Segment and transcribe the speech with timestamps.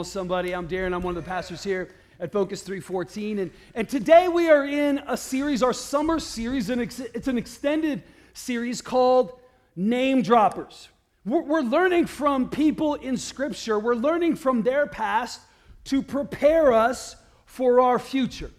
[0.00, 0.54] On, somebody.
[0.54, 0.94] I'm Darren.
[0.94, 1.90] I'm one of the pastors here
[2.20, 3.38] at Focus 314.
[3.40, 8.02] And, and today we are in a series, our summer series, and it's an extended
[8.32, 9.38] series called
[9.76, 10.88] Name Droppers.
[11.26, 15.42] We're, we're learning from people in Scripture, we're learning from their past
[15.84, 18.50] to prepare us for our future.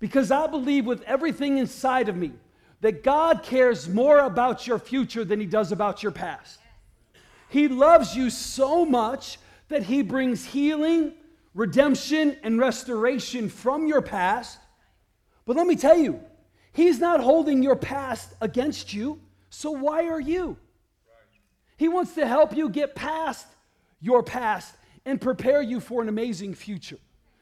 [0.00, 2.32] Because I believe with everything inside of me
[2.82, 6.60] that God cares more about your future than He does about your past.
[7.48, 9.38] He loves you so much
[9.70, 11.14] that He brings healing,
[11.54, 14.58] redemption, and restoration from your past.
[15.46, 16.20] But let me tell you,
[16.72, 20.56] He's not holding your past against you, so why are you?
[21.76, 23.46] He wants to help you get past
[24.00, 26.98] your past and prepare you for an amazing future.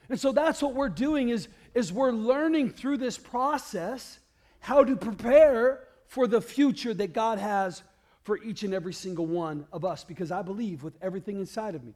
[0.09, 4.19] And so that's what we're doing is, is we're learning through this process
[4.61, 7.83] how to prepare for the future that God has
[8.23, 11.85] for each and every single one of us because I believe with everything inside of
[11.85, 11.95] me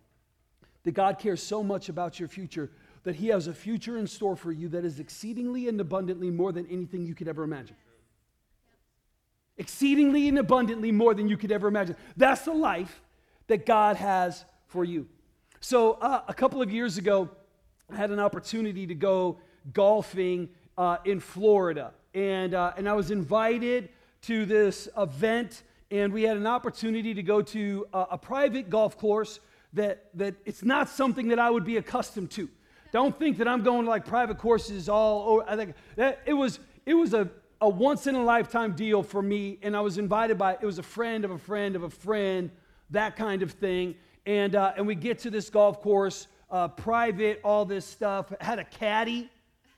[0.84, 2.70] that God cares so much about your future
[3.04, 6.52] that He has a future in store for you that is exceedingly and abundantly more
[6.52, 7.76] than anything you could ever imagine.
[9.58, 11.96] Exceedingly and abundantly more than you could ever imagine.
[12.16, 13.02] That's the life
[13.48, 15.08] that God has for you.
[15.60, 17.28] So, uh, a couple of years ago,
[17.92, 19.38] I had an opportunity to go
[19.72, 21.92] golfing uh, in Florida.
[22.14, 23.90] And, uh, and I was invited
[24.22, 28.96] to this event, and we had an opportunity to go to a, a private golf
[28.96, 29.40] course
[29.72, 32.48] that, that it's not something that I would be accustomed to.
[32.92, 35.44] Don't think that I'm going to like private courses all over.
[35.48, 39.22] I think that it was, it was a, a once in a lifetime deal for
[39.22, 41.90] me, and I was invited by, it was a friend of a friend of a
[41.90, 42.50] friend,
[42.90, 43.94] that kind of thing.
[44.26, 48.32] And, uh, and we get to this golf course, uh, private, all this stuff.
[48.40, 49.30] Had a caddy.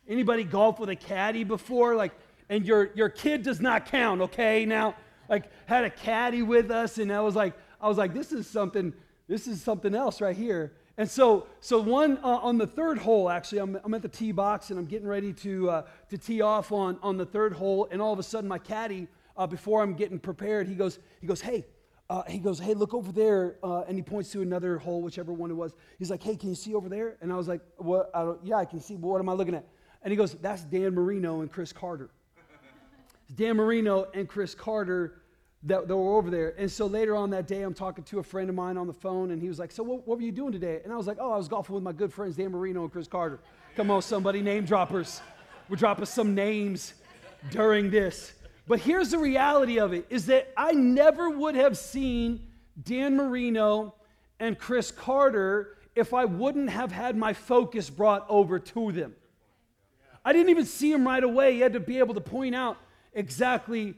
[0.08, 1.94] Anybody golf with a caddy before?
[1.94, 2.12] Like,
[2.48, 4.66] and your, your kid does not count, okay?
[4.66, 4.96] Now,
[5.28, 8.46] like, had a caddy with us, and I was like, I was like, this is
[8.46, 8.92] something
[9.28, 10.72] this is something else right here.
[10.96, 14.30] And so, so one uh, on the third hole, actually, I'm, I'm, at the tee
[14.30, 17.88] box and I'm getting ready to, uh, to tee off on, on the third hole.
[17.90, 21.26] And all of a sudden, my caddy, uh, before I'm getting prepared, he goes, he
[21.26, 21.64] goes, hey,
[22.10, 23.56] uh, he goes, hey, look over there.
[23.62, 25.74] Uh, and he points to another hole, whichever one it was.
[25.98, 27.16] He's like, hey, can you see over there?
[27.20, 28.10] And I was like, what?
[28.14, 28.94] I yeah, I can see.
[28.94, 29.66] But what am I looking at?
[30.02, 32.10] And he goes, that's Dan Marino and Cris Carter.
[33.34, 35.22] Dan Marino and Cris Carter
[35.64, 36.54] that, that were over there.
[36.58, 38.92] And so later on that day, I'm talking to a friend of mine on the
[38.92, 40.80] phone, and he was like, So what, what were you doing today?
[40.84, 42.92] And I was like, Oh, I was golfing with my good friends, Dan Marino and
[42.92, 43.40] Cris Carter.
[43.76, 45.20] Come on, somebody, name droppers.
[45.68, 46.94] We're dropping some names
[47.50, 48.32] during this.
[48.66, 52.46] But here's the reality of it is that I never would have seen
[52.82, 53.94] Dan Marino
[54.38, 59.14] and Cris Carter if I wouldn't have had my focus brought over to them.
[60.24, 61.54] I didn't even see them right away.
[61.54, 62.78] He had to be able to point out
[63.12, 63.94] exactly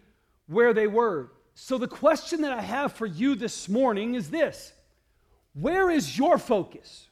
[0.46, 1.30] where they were.
[1.58, 4.74] So, the question that I have for you this morning is this
[5.54, 7.08] Where is your focus?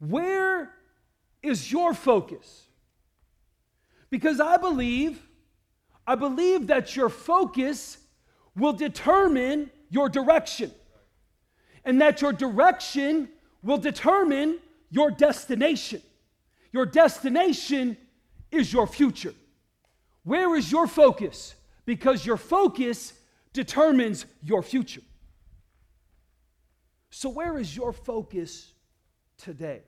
[0.00, 0.74] Where
[1.40, 2.66] is your focus?
[4.10, 5.22] Because I believe,
[6.04, 7.96] I believe that your focus
[8.56, 10.72] will determine your direction,
[11.84, 13.28] and that your direction
[13.62, 14.58] will determine
[14.90, 16.02] your destination.
[16.72, 17.96] Your destination
[18.50, 19.34] is your future.
[20.24, 21.54] Where is your focus?
[21.84, 23.12] Because your focus
[23.52, 25.02] determines your future.
[27.10, 28.72] So, where is your focus
[29.36, 29.82] today?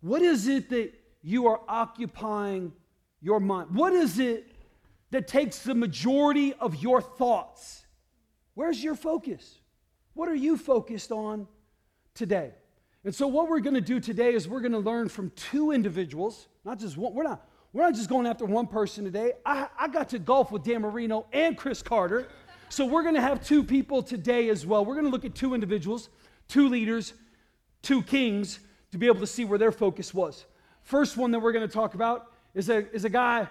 [0.00, 0.92] What is it that
[1.22, 2.72] you are occupying
[3.20, 3.70] your mind?
[3.74, 4.52] What is it
[5.10, 7.86] that takes the majority of your thoughts?
[8.54, 9.60] Where's your focus?
[10.14, 11.46] What are you focused on
[12.14, 12.52] today?
[13.04, 15.70] And so, what we're going to do today is we're going to learn from two
[15.70, 17.14] individuals, not just one.
[17.14, 19.34] We're not, we're not just going after one person today.
[19.44, 22.26] I, I got to golf with Dan Marino and Cris Carter.
[22.70, 24.82] So we're going to have two people today as well.
[24.82, 26.08] We're going to look at two individuals,
[26.48, 27.12] two leaders,
[27.82, 28.60] two kings
[28.92, 30.46] to be able to see where their focus was.
[30.84, 33.46] First one that we're going to talk about is a, is a guy,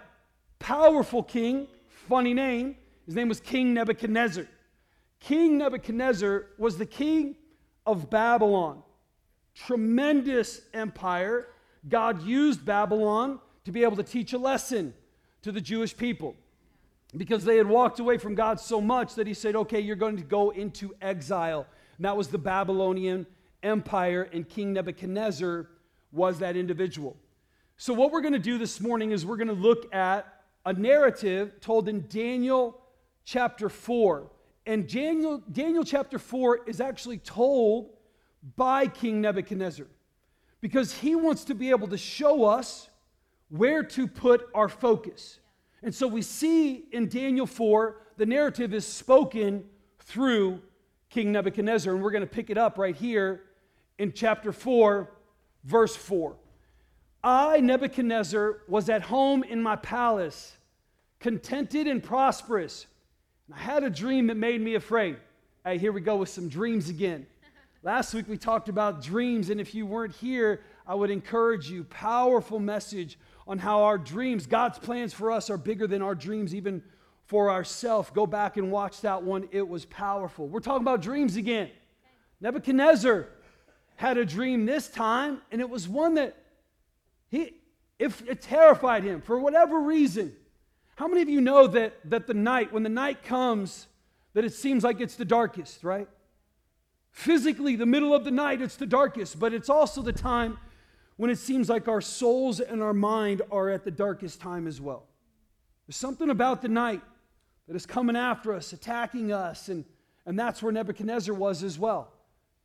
[0.58, 2.78] powerful king, funny name.
[3.06, 4.48] His name was King Nebuchadnezzar.
[5.20, 7.36] King Nebuchadnezzar was the king
[7.86, 8.82] of Babylon.
[9.54, 11.50] Tremendous empire.
[11.88, 14.94] God used Babylon to be able to teach a lesson
[15.42, 16.36] to the Jewish people
[17.18, 20.18] because they had walked away from God so much that he said, okay, you're going
[20.18, 21.66] to go into exile.
[21.98, 23.26] And that was the Babylonian
[23.64, 25.68] Empire, and King Nebuchadnezzar
[26.12, 27.18] was that individual.
[27.78, 30.28] So, what we're going to do this morning is we're going to look at
[30.66, 32.80] a narrative told in Daniel
[33.24, 34.30] chapter 4.
[34.68, 37.92] And Daniel, Daniel chapter 4 is actually told
[38.56, 39.88] by King Nebuchadnezzar
[40.62, 42.90] because he wants to be able to show us
[43.50, 45.40] where to put our focus.
[45.84, 49.66] And so we see in Daniel 4, the narrative is spoken
[50.00, 50.62] through
[51.10, 51.94] King Nebuchadnezzar.
[51.94, 53.44] And we're going to pick it up right here
[53.98, 55.12] in chapter 4,
[55.64, 56.36] verse 4.
[57.24, 60.58] I, Nebuchadnezzar, was at home in my palace,
[61.20, 62.88] contented and prosperous.
[63.48, 65.18] And I had a dream that made me afraid.
[65.64, 67.26] Hey, here we go with some dreams again.
[67.84, 71.84] Last week we talked about dreams, and if you weren't here, I would encourage you.
[71.86, 76.56] Powerful message on how our dreams, God's plans for us, are bigger than our dreams,
[76.56, 76.82] even
[77.26, 78.10] for ourselves.
[78.12, 79.48] Go back and watch that one.
[79.52, 80.48] It was powerful.
[80.48, 81.70] We're talking about dreams again.
[82.42, 83.28] Nebuchadnezzar
[83.96, 86.36] had a dream this time, and it was one that
[87.30, 87.54] he,
[87.98, 90.34] if it terrified him for whatever reason.
[90.96, 93.88] How many of you know that, that the night, when the night comes,
[94.34, 96.08] that it seems like it's the darkest, right?
[97.12, 100.58] Physically, the middle of the night, it's the darkest, but it's also the time
[101.18, 104.82] when it seems like our souls and our mind are at the darkest time as
[104.82, 105.04] well.
[105.88, 107.02] There's something about the night
[107.68, 109.86] that is coming after us, attacking us, and,
[110.26, 112.12] and that's where Nebuchadnezzar was as well.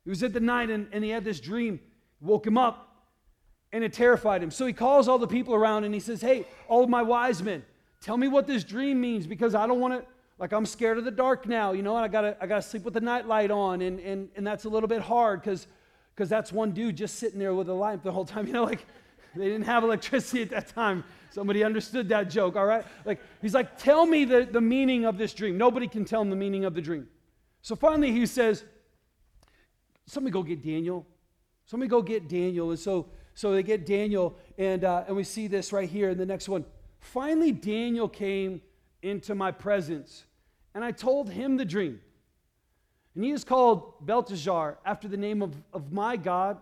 [0.05, 1.81] He was at the night and, and he had this dream,
[2.20, 2.91] woke him up,
[3.73, 4.50] and it terrified him.
[4.50, 7.43] So he calls all the people around and he says, Hey, all of my wise
[7.43, 7.62] men,
[8.00, 10.06] tell me what this dream means because I don't want to,
[10.38, 12.62] like, I'm scared of the dark now, you know, and I got to I gotta
[12.62, 13.82] sleep with the night light on.
[13.82, 15.67] And, and, and that's a little bit hard because
[16.21, 18.47] because that's one dude just sitting there with a lamp the whole time.
[18.51, 18.85] You know, like
[19.35, 21.03] they didn't have electricity at that time.
[21.31, 22.85] Somebody understood that joke, all right?
[23.07, 25.57] Like, he's like, tell me the, the meaning of this dream.
[25.57, 27.09] Nobody can tell him the meaning of the dream.
[27.63, 28.65] So finally he says,
[30.05, 31.07] Somebody go get Daniel.
[31.65, 32.69] Somebody go get Daniel.
[32.69, 36.19] And so so they get Daniel, and, uh, and we see this right here in
[36.19, 36.67] the next one.
[36.99, 38.61] Finally, Daniel came
[39.01, 40.25] into my presence,
[40.75, 42.01] and I told him the dream.
[43.15, 46.59] And he is called Belteshazzar after the name of, of my God,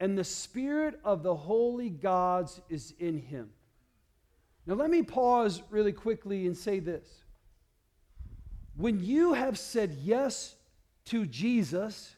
[0.00, 3.50] and the spirit of the holy gods is in him.
[4.66, 7.22] Now, let me pause really quickly and say this.
[8.76, 10.54] When you have said yes
[11.06, 12.14] to Jesus,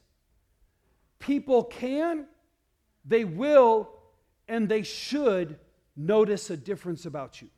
[1.18, 2.26] people can
[3.04, 3.88] they will
[4.48, 5.58] and they should
[5.96, 7.48] notice a difference about you.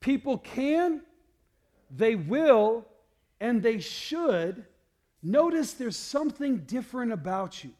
[0.00, 1.02] People can,
[1.90, 2.86] they will,
[3.40, 4.64] and they should
[5.22, 7.70] notice there's something different about you.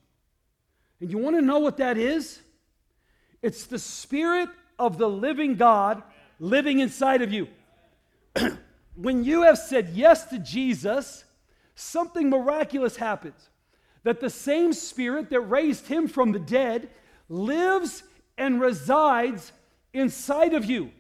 [1.01, 2.41] And you want to know what that is?
[3.43, 4.49] It's the Spirit
[4.79, 6.03] of the living God
[6.39, 7.49] living inside of you.
[8.95, 11.25] when you have said yes to Jesus,
[11.75, 13.49] something miraculous happens
[14.03, 16.89] that the same Spirit that raised him from the dead
[17.29, 18.03] lives
[18.39, 19.53] and resides
[19.93, 20.91] inside of you.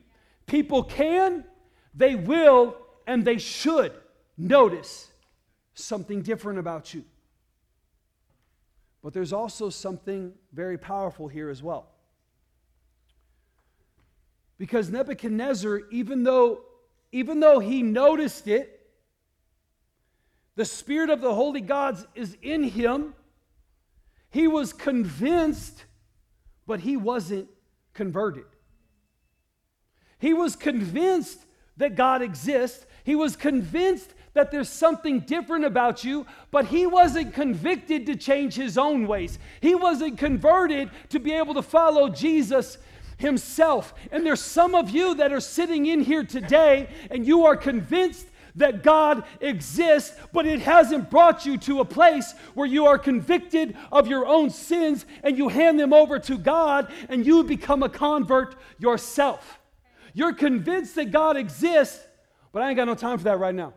[0.47, 1.45] People can,
[1.95, 2.77] they will,
[3.07, 3.93] and they should
[4.41, 5.11] notice
[5.75, 7.05] something different about you.
[9.03, 11.87] But there's also something very powerful here as well.
[14.59, 16.61] Because Nebuchadnezzar, even though,
[17.13, 18.81] even though he noticed it,
[20.57, 23.15] the Spirit of the Holy Gods is in him.
[24.29, 25.85] He was convinced,
[26.67, 27.49] but he wasn't
[27.95, 28.45] converted.
[30.19, 31.41] He was convinced
[31.79, 32.85] that God exists.
[33.05, 38.55] He was convinced that there's something different about you, but he wasn't convicted to change
[38.55, 39.39] his own ways.
[39.61, 42.79] He wasn't converted to be able to follow Jesus
[43.19, 43.95] himself.
[44.11, 48.27] And there's some of you that are sitting in here today and you are convinced
[48.57, 53.77] that God exists, but it hasn't brought you to a place where you are convicted
[53.93, 57.89] of your own sins and you hand them over to God and you become a
[57.89, 59.61] convert yourself.
[60.15, 62.05] You're convinced that God exists,
[62.53, 63.75] but I ain't got no time for that right now.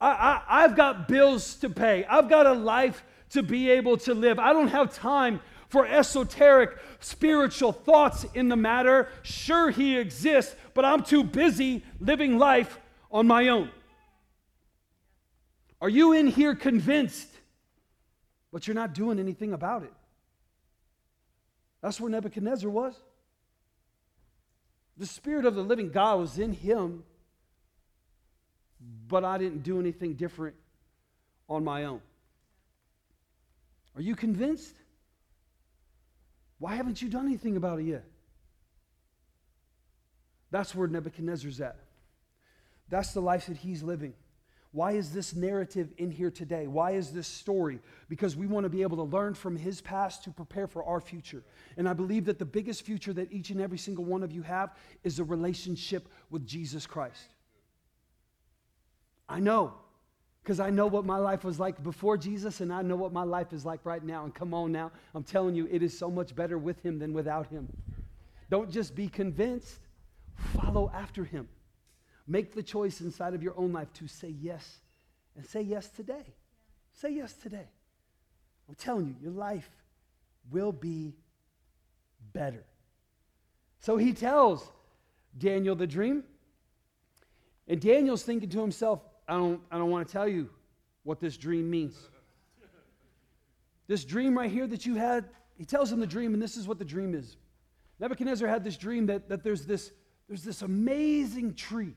[0.00, 4.14] I, I, have got bills to pay, I've got a life to be able to
[4.14, 4.38] live.
[4.38, 9.08] I don't have time for esoteric spiritual thoughts in the matter.
[9.22, 12.78] Sure, He exists, but I'm too busy living life
[13.10, 13.70] on my own?
[15.80, 17.28] Are you in here convinced,
[18.52, 19.92] but you're not doing anything about it?
[21.80, 22.94] That's where Nebuchadnezzar was.
[24.96, 27.04] The Spirit of the living God was in him,
[29.08, 30.54] but I didn't do anything different
[31.48, 32.00] on my own.
[33.96, 34.74] Are you convinced?
[36.58, 38.04] Why haven't you done anything about it yet?
[40.50, 41.76] That's where Nebuchadnezzar's at.
[42.88, 44.14] That's the life that he's living.
[44.72, 46.66] Why is this narrative in here today?
[46.66, 47.80] Why is this story?
[48.08, 51.00] Because we want to be able to learn from his past to prepare for our
[51.00, 51.42] future.
[51.76, 54.42] And I believe that the biggest future that each and every single one of you
[54.42, 54.74] have
[55.04, 57.34] is a relationship with Jesus Christ.
[59.28, 59.74] I know,
[60.42, 63.24] because I know what my life was like before Jesus, and I know what my
[63.24, 64.24] life is like right now.
[64.24, 67.12] And come on now, I'm telling you, it is so much better with him than
[67.12, 67.68] without him.
[68.50, 69.80] Don't just be convinced,
[70.54, 71.48] follow after him.
[72.26, 74.78] Make the choice inside of your own life to say yes
[75.36, 76.34] and say yes today.
[76.94, 77.68] Say yes today.
[78.68, 79.68] I'm telling you, your life
[80.50, 81.14] will be
[82.32, 82.64] better.
[83.80, 84.66] So he tells
[85.36, 86.24] Daniel the dream.
[87.66, 90.48] And Daniel's thinking to himself, I don't, I don't want to tell you
[91.04, 91.96] what this dream means.
[93.86, 96.66] This dream right here that you had, he tells him the dream, and this is
[96.66, 97.36] what the dream is.
[98.00, 99.92] Nebuchadnezzar had this dream that, that there's, this,
[100.28, 101.94] there's this amazing tree.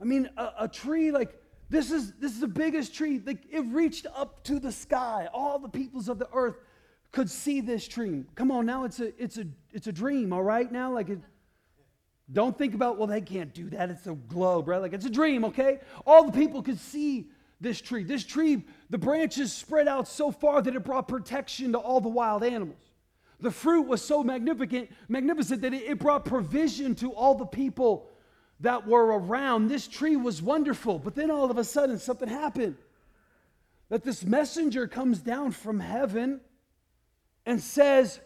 [0.00, 3.20] I mean, a, a tree like this is this is the biggest tree.
[3.24, 5.28] Like it reached up to the sky.
[5.32, 6.56] All the peoples of the earth
[7.12, 8.24] could see this tree.
[8.34, 10.70] Come on, now it's a it's a it's a dream, all right?
[10.70, 11.20] Now, like it,
[12.32, 13.90] don't think about, well, they can't do that.
[13.90, 14.80] It's a globe, right?
[14.80, 15.78] Like it's a dream, okay?
[16.04, 17.28] All the people could see
[17.60, 18.02] this tree.
[18.02, 22.08] This tree, the branches spread out so far that it brought protection to all the
[22.08, 22.80] wild animals.
[23.40, 28.08] The fruit was so magnificent, magnificent that it, brought provision to all the people
[28.60, 29.68] that were around.
[29.68, 32.76] This tree was wonderful, but then all of a sudden something happened.
[33.88, 36.40] That this messenger comes down from heaven
[37.44, 38.18] and says,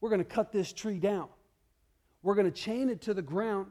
[0.00, 1.28] We're going to cut this tree down.
[2.26, 3.68] We're going to chain it to the ground.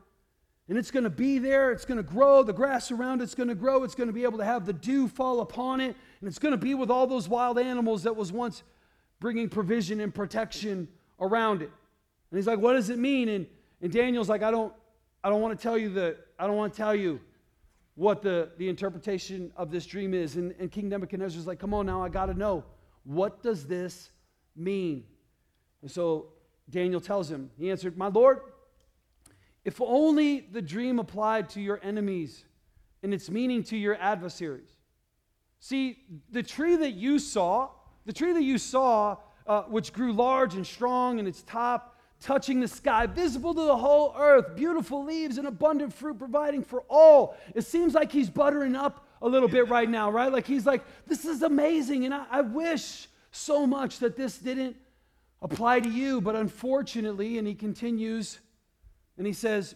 [0.69, 1.73] And it's going to be there.
[1.73, 2.41] It's going to grow.
[2.41, 3.83] The grass around it's going to grow.
[3.83, 5.93] It's going to be able to have the dew fall upon it.
[6.21, 8.63] And it's going to be with all those wild animals that was once
[9.19, 10.87] bringing provision and protection
[11.19, 11.69] around it.
[12.31, 13.27] And he's like, What does it mean?
[13.27, 13.45] And,
[13.81, 14.73] and Daniel's like, I don't,
[15.21, 17.19] I don't want to tell you the, I don't want to tell you
[17.95, 20.37] what the, the interpretation of this dream is.
[20.37, 22.63] And, and King Nebuchadnezzar's like, Come on now, I got to know.
[23.03, 24.11] What does this
[24.55, 25.03] mean?
[25.81, 26.27] And so
[26.69, 28.39] Daniel tells him, He answered, My Lord,
[29.63, 32.43] if only the dream applied to your enemies
[33.03, 34.69] and its meaning to your adversaries.
[35.59, 35.99] See,
[36.31, 37.69] the tree that you saw,
[38.05, 39.17] the tree that you saw,
[39.47, 43.75] uh, which grew large and strong in its top, touching the sky, visible to the
[43.75, 47.37] whole earth, beautiful leaves and abundant fruit, providing for all.
[47.53, 50.31] It seems like he's buttering up a little bit right now, right?
[50.31, 54.77] Like he's like, this is amazing, and I, I wish so much that this didn't
[55.45, 58.39] apply to you, but unfortunately, and he continues
[59.17, 59.75] and he says,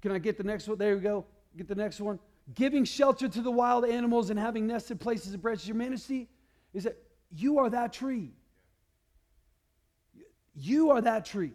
[0.00, 0.78] Can I get the next one?
[0.78, 1.26] There we go.
[1.56, 2.20] Get the next one.
[2.54, 5.66] Giving shelter to the wild animals and having nested places of branches.
[5.66, 6.28] Your majesty
[6.72, 6.96] is that
[7.34, 8.30] you are that tree.
[10.54, 11.52] You are that tree.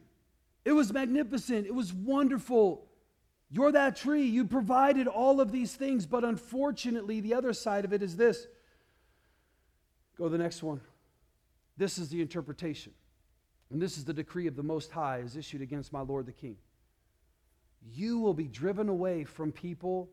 [0.65, 1.65] It was magnificent.
[1.65, 2.87] It was wonderful.
[3.49, 4.25] You're that tree.
[4.25, 8.47] You provided all of these things, but unfortunately, the other side of it is this.
[10.17, 10.81] Go to the next one.
[11.79, 12.91] This is the interpretation.
[13.71, 16.33] And this is the decree of the Most High is issued against my Lord the
[16.33, 16.57] King.
[17.93, 20.09] You will be driven away from people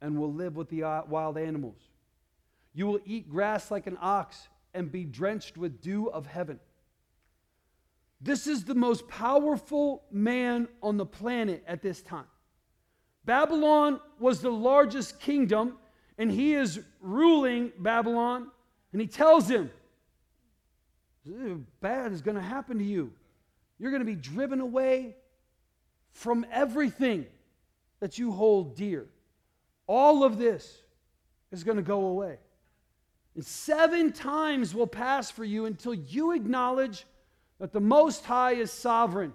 [0.00, 1.80] and will live with the uh, wild animals.
[2.72, 6.60] You will eat grass like an ox and be drenched with dew of heaven.
[8.20, 12.26] This is the most powerful man on the planet at this time.
[13.24, 15.78] Babylon was the largest kingdom,
[16.16, 18.52] and he is ruling Babylon.
[18.92, 19.70] And he tells him,
[21.80, 23.12] Bad is going to happen to you.
[23.78, 25.16] You're going to be driven away
[26.10, 27.26] from everything
[28.00, 29.06] that you hold dear.
[29.86, 30.82] All of this
[31.50, 32.38] is going to go away.
[33.34, 37.06] And seven times will pass for you until you acknowledge
[37.60, 39.32] that the Most High is sovereign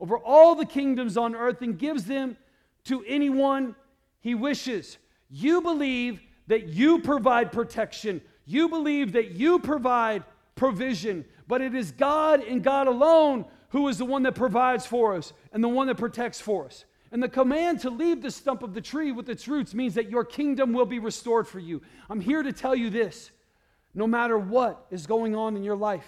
[0.00, 2.36] over all the kingdoms on earth and gives them
[2.84, 3.74] to anyone
[4.20, 4.98] he wishes.
[5.30, 10.22] You believe that you provide protection, you believe that you provide
[10.56, 15.14] provision, but it is God and God alone who is the one that provides for
[15.14, 16.84] us and the one that protects for us.
[17.12, 20.10] And the command to leave the stump of the tree with its roots means that
[20.10, 21.82] your kingdom will be restored for you.
[22.10, 23.30] I'm here to tell you this
[23.94, 26.06] no matter what is going on in your life,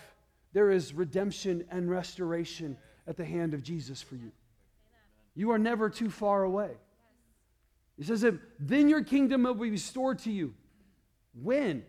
[0.52, 2.76] there is redemption and restoration
[3.07, 4.33] at the hand of Jesus for you.
[5.35, 6.71] You are never too far away.
[7.97, 8.25] He says
[8.59, 10.55] then your kingdom will be restored to you.
[11.40, 11.85] When?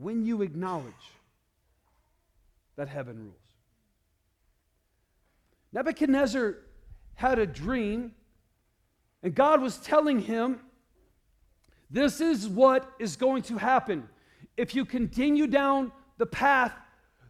[0.00, 0.94] When you acknowledge
[2.76, 3.34] that heaven rules.
[5.72, 6.56] Nebuchadnezzar
[7.14, 8.12] had a dream,
[9.22, 10.60] and God was telling him,
[11.90, 14.08] This is what is going to happen
[14.56, 16.72] if you continue down the path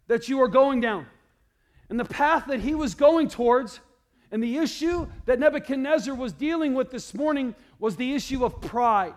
[0.07, 1.07] that you are going down.
[1.89, 3.81] And the path that he was going towards,
[4.31, 9.15] and the issue that Nebuchadnezzar was dealing with this morning was the issue of pride.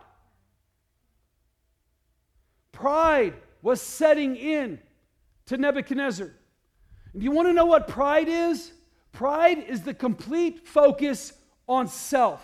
[2.82, 4.80] Pride was setting in
[5.46, 6.32] to Nebuchadnezzar.
[7.14, 8.72] And you want to know what pride is?
[9.12, 11.32] Pride is the complete focus
[11.70, 12.44] on self.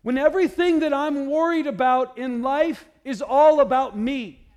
[0.00, 4.48] When everything that I'm worried about in life is all about me,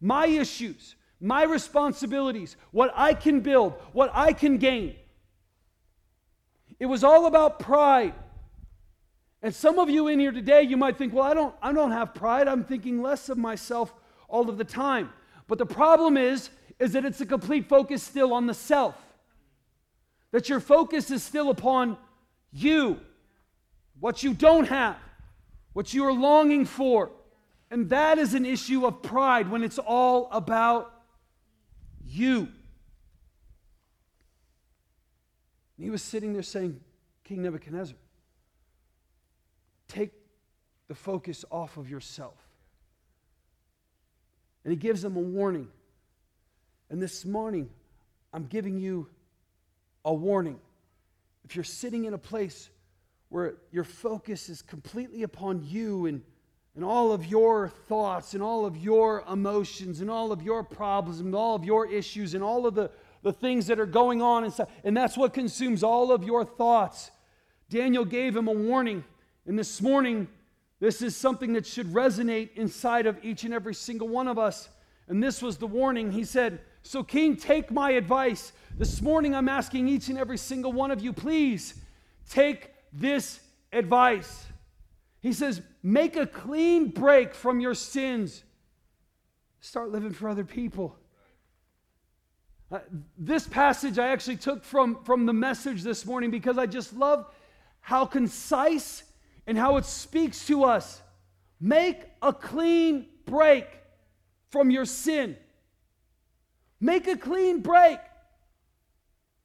[0.00, 4.96] my issues, my responsibilities, what I can build, what I can gain.
[6.80, 8.14] It was all about pride.
[9.44, 11.90] And some of you in here today, you might think, well, I don't, I don't
[11.90, 12.48] have pride.
[12.48, 13.92] I'm thinking less of myself
[14.26, 15.10] all of the time.
[15.48, 16.48] But the problem is,
[16.78, 18.94] is that it's a complete focus still on the self.
[20.30, 21.98] That your focus is still upon
[22.52, 22.98] you,
[24.00, 24.96] what you don't have,
[25.74, 27.10] what you are longing for.
[27.70, 30.90] And that is an issue of pride when it's all about
[32.02, 32.48] you.
[35.78, 36.80] he was sitting there saying,
[37.24, 37.96] King Nebuchadnezzar,
[39.88, 40.12] take
[40.88, 42.36] the focus off of yourself.
[44.64, 45.68] And he gives them a warning.
[46.90, 47.68] And this morning,
[48.32, 49.08] I'm giving you
[50.04, 50.58] a warning.
[51.44, 52.70] If you're sitting in a place
[53.28, 56.22] where your focus is completely upon you and,
[56.74, 61.20] and all of your thoughts and all of your emotions and all of your problems
[61.20, 62.90] and all of your issues and all of the,
[63.22, 67.10] the things that are going on inside, and that's what consumes all of your thoughts.
[67.70, 69.04] Daniel gave him a warning,
[69.46, 70.28] and this morning,
[70.80, 74.68] this is something that should resonate inside of each and every single one of us.
[75.08, 76.12] And this was the warning.
[76.12, 78.52] He said, So, King, take my advice.
[78.76, 81.74] This morning, I'm asking each and every single one of you, please
[82.30, 83.40] take this
[83.72, 84.46] advice.
[85.20, 88.42] He says, Make a clean break from your sins.
[89.60, 90.96] Start living for other people.
[92.72, 92.80] Uh,
[93.18, 97.26] this passage I actually took from, from the message this morning because I just love
[97.80, 99.02] how concise
[99.46, 101.00] and how it speaks to us.
[101.60, 103.66] Make a clean break
[104.50, 105.36] from your sin.
[106.80, 107.98] Make a clean break.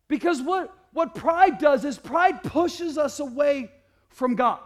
[0.08, 3.72] Because what, what pride does is pride pushes us away
[4.10, 4.60] from God.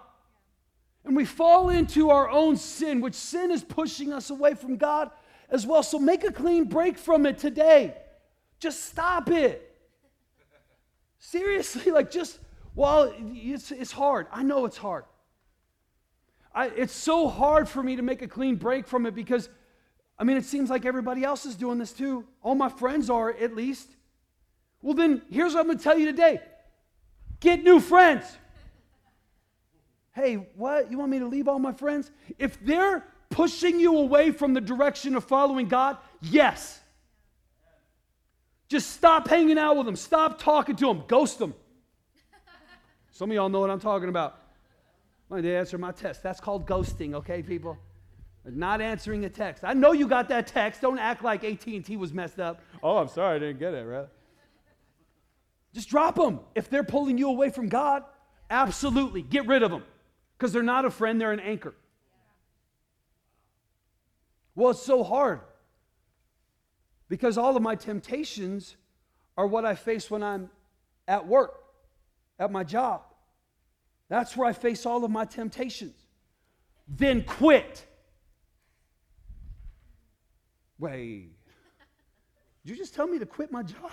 [1.06, 5.12] And we fall into our own sin, which sin is pushing us away from God
[5.50, 5.84] as well.
[5.84, 7.96] So make a clean break from it today.
[8.60, 9.70] Just stop it.
[11.20, 12.40] Seriously, like just,
[12.74, 14.28] well, it's, it's hard.
[14.32, 15.04] I know it's hard.
[16.54, 19.50] I, it's so hard for me to make a clean break from it because
[20.18, 22.26] I mean, it seems like everybody else is doing this too.
[22.42, 23.90] All my friends are, at least.
[24.82, 26.42] Well, then, here's what I'm going to tell you today
[27.40, 28.26] get new friends.
[30.14, 30.92] Hey, what?
[30.92, 32.12] You want me to leave all my friends?
[32.38, 36.80] If they're pushing you away from the direction of following God, yes.
[38.70, 39.96] Just stop hanging out with them.
[39.96, 41.04] Stop talking to them.
[41.08, 41.54] Ghost them.
[43.12, 44.40] Some of y'all know what I'm talking about.
[45.34, 46.22] I did answer my test.
[46.22, 47.78] That's called ghosting, okay, people?
[48.46, 49.64] Not answering a text.
[49.64, 50.82] I know you got that text.
[50.82, 52.62] Don't act like AT&T was messed up.
[52.84, 54.08] Oh, I'm sorry, I didn't get it, right?
[55.74, 56.42] Just drop them.
[56.54, 58.04] If they're pulling you away from God,
[58.50, 59.84] absolutely get rid of them
[60.38, 61.74] because they're not a friend, they're an anchor.
[64.56, 65.40] Well, it's so hard
[67.10, 68.76] because all of my temptations
[69.36, 70.50] are what I face when I'm
[71.08, 71.64] at work,
[72.38, 73.02] at my job.
[74.14, 75.96] That's where I face all of my temptations.
[76.88, 77.84] Then quit.
[80.78, 81.32] Wait,
[82.64, 83.90] did you just tell me to quit my job?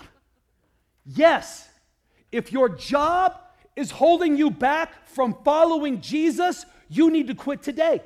[1.07, 1.67] Yes.
[2.31, 3.35] If your job
[3.75, 8.03] is holding you back from following Jesus, you need to quit today.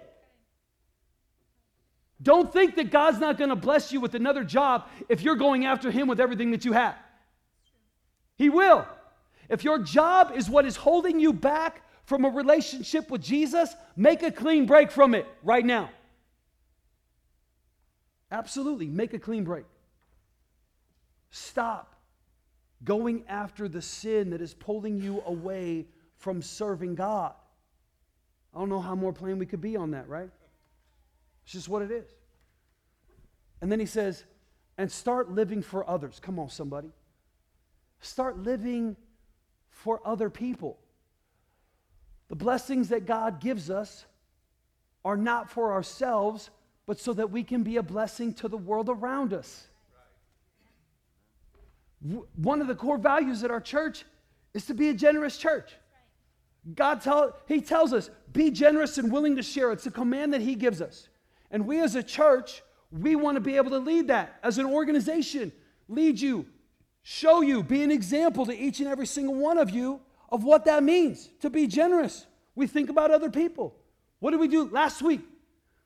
[2.21, 5.65] Don't think that God's not going to bless you with another job if you're going
[5.65, 6.95] after Him with everything that you have.
[8.37, 8.87] He will.
[9.49, 14.23] If your job is what is holding you back from a relationship with Jesus, make
[14.23, 15.89] a clean break from it right now.
[18.31, 19.65] Absolutely, make a clean break.
[21.31, 21.95] Stop
[22.83, 25.85] going after the sin that is pulling you away
[26.17, 27.33] from serving God.
[28.53, 30.29] I don't know how more plain we could be on that, right?
[31.43, 32.07] It's just what it is.
[33.61, 34.23] And then he says,
[34.77, 36.19] and start living for others.
[36.21, 36.89] Come on, somebody.
[37.99, 38.95] Start living
[39.69, 40.77] for other people.
[42.29, 44.05] The blessings that God gives us
[45.03, 46.49] are not for ourselves,
[46.85, 49.67] but so that we can be a blessing to the world around us.
[52.35, 54.05] One of the core values at our church
[54.53, 55.73] is to be a generous church.
[56.73, 59.71] God tell, he tells us, be generous and willing to share.
[59.71, 61.09] It's a command that he gives us.
[61.51, 64.65] And we as a church, we want to be able to lead that as an
[64.65, 65.51] organization,
[65.87, 66.47] lead you,
[67.03, 70.65] show you, be an example to each and every single one of you of what
[70.65, 72.25] that means to be generous.
[72.55, 73.75] We think about other people.
[74.19, 75.21] What did we do last week?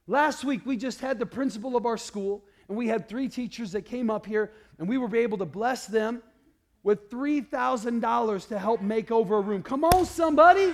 [0.08, 3.72] Last week, we just had the principal of our school, and we had three teachers
[3.74, 6.24] that came up here, and we were able to bless them
[6.84, 9.62] with $3,000 to help make over a room.
[9.62, 10.74] Come on, somebody.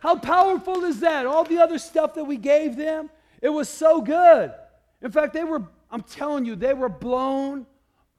[0.00, 1.26] How powerful is that?
[1.26, 3.10] All the other stuff that we gave them,
[3.42, 4.52] it was so good.
[5.02, 7.66] In fact, they were, I'm telling you, they were blown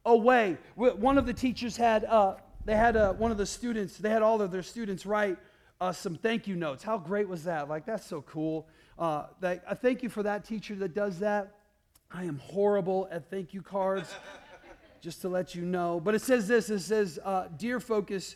[0.06, 0.58] away.
[0.76, 2.36] One of the teachers had, uh,
[2.68, 5.38] they had uh, one of the students, they had all of their students write
[5.80, 6.84] uh, some thank you notes.
[6.84, 7.70] How great was that?
[7.70, 8.68] Like, that's so cool.
[9.00, 11.54] Uh, that, I thank you for that teacher that does that.
[12.12, 14.14] I am horrible at thank you cards,
[15.02, 16.02] just to let you know.
[16.02, 18.36] But it says this it says, uh, Dear Focus,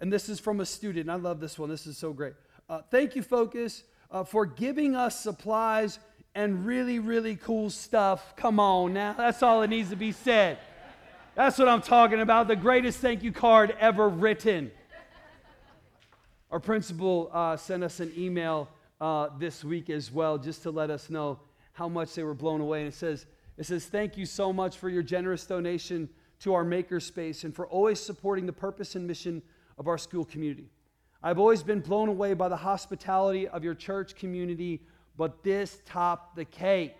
[0.00, 1.10] and this is from a student.
[1.10, 1.68] I love this one.
[1.68, 2.34] This is so great.
[2.70, 5.98] Uh, thank you, Focus, uh, for giving us supplies
[6.36, 8.36] and really, really cool stuff.
[8.36, 9.14] Come on now.
[9.14, 10.58] That's all that needs to be said.
[11.34, 12.46] That's what I'm talking about.
[12.46, 14.70] The greatest thank you card ever written.
[16.50, 18.68] Our principal uh, sent us an email
[19.00, 21.40] uh, this week as well, just to let us know
[21.72, 22.80] how much they were blown away.
[22.80, 23.24] And it says,
[23.56, 27.66] it says, Thank you so much for your generous donation to our makerspace and for
[27.66, 29.40] always supporting the purpose and mission
[29.78, 30.68] of our school community.
[31.22, 34.82] I've always been blown away by the hospitality of your church community,
[35.16, 36.94] but this topped the cake.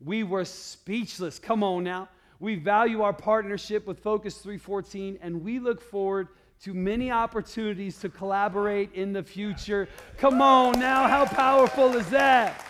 [0.00, 1.38] We were speechless.
[1.38, 2.08] Come on now.
[2.40, 6.28] We value our partnership with Focus 314, and we look forward
[6.62, 9.88] to many opportunities to collaborate in the future.
[10.18, 12.64] Come on now, how powerful is that?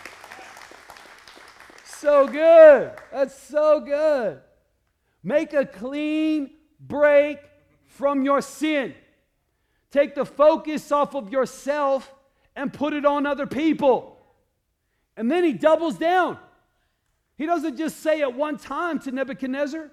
[1.85, 2.91] So good.
[3.11, 4.41] That's so good.
[5.23, 7.39] Make a clean break
[7.87, 8.95] from your sin.
[9.91, 12.13] Take the focus off of yourself
[12.55, 14.17] and put it on other people.
[15.17, 16.37] And then he doubles down.
[17.39, 19.89] He doesn't just say it one time to Nebuchadnezzar,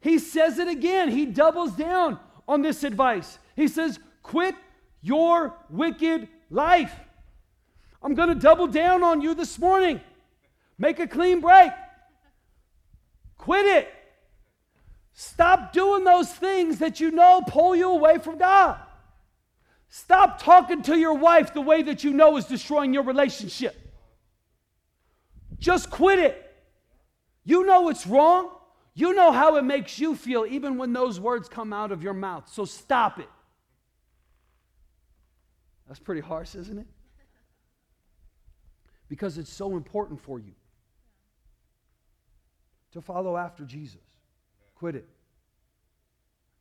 [0.00, 1.10] he says it again.
[1.10, 3.38] He doubles down on this advice.
[3.54, 4.54] He says, Quit
[5.02, 6.94] your wicked life.
[8.02, 10.00] I'm going to double down on you this morning.
[10.78, 11.72] Make a clean break.
[13.36, 13.88] Quit it.
[15.12, 18.78] Stop doing those things that you know pull you away from God.
[19.90, 23.76] Stop talking to your wife the way that you know is destroying your relationship.
[25.58, 26.47] Just quit it.
[27.44, 28.50] You know it's wrong.
[28.94, 32.14] You know how it makes you feel, even when those words come out of your
[32.14, 32.48] mouth.
[32.52, 33.28] So stop it.
[35.86, 36.86] That's pretty harsh, isn't it?
[39.08, 40.52] Because it's so important for you
[42.92, 44.00] to follow after Jesus.
[44.74, 45.08] Quit it.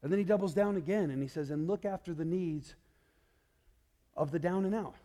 [0.02, 2.76] And then he doubles down again and he says, and look after the needs
[4.16, 4.96] of the down and out.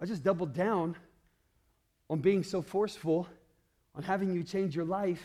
[0.00, 0.96] I just doubled down
[2.10, 3.28] on being so forceful,
[3.94, 5.22] on having you change your life,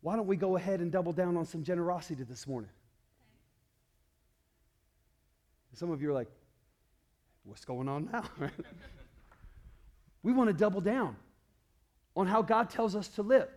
[0.00, 2.70] why don't we go ahead and double down on some generosity this morning?
[5.74, 6.30] Some of you are like,
[7.44, 8.24] what's going on now?
[10.22, 11.16] we want to double down
[12.16, 13.48] on how God tells us to live.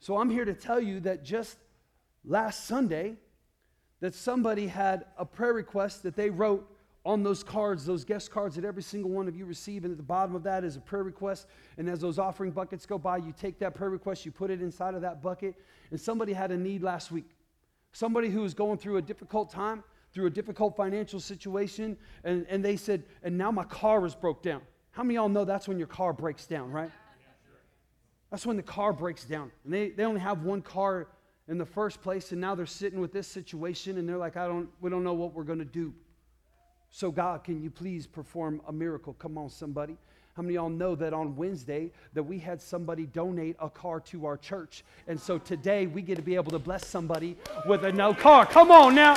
[0.00, 1.58] So I'm here to tell you that just
[2.24, 3.16] last Sunday,
[4.00, 6.68] that somebody had a prayer request that they wrote
[7.04, 9.96] on those cards, those guest cards that every single one of you receive, and at
[9.96, 11.46] the bottom of that is a prayer request.
[11.76, 14.62] And as those offering buckets go by, you take that prayer request, you put it
[14.62, 15.56] inside of that bucket.
[15.90, 17.28] And somebody had a need last week.
[17.92, 22.64] Somebody who was going through a difficult time, through a difficult financial situation, and, and
[22.64, 24.60] they said, and now my car is broke down.
[24.92, 26.90] How many of y'all know that's when your car breaks down, right?
[28.30, 29.50] That's when the car breaks down.
[29.64, 31.08] And they, they only have one car
[31.48, 34.46] in the first place, and now they're sitting with this situation, and they're like, I
[34.46, 35.92] don't, we don't know what we're going to do.
[36.94, 39.14] So, God, can you please perform a miracle?
[39.14, 39.96] Come on, somebody.
[40.36, 43.98] How many of y'all know that on Wednesday that we had somebody donate a car
[44.00, 44.84] to our church?
[45.08, 48.44] And so today we get to be able to bless somebody with a no car.
[48.44, 49.16] Come on now.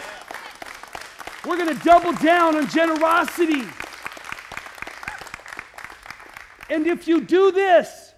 [1.46, 3.64] We're going to double down on generosity.
[6.70, 8.14] And if you do this,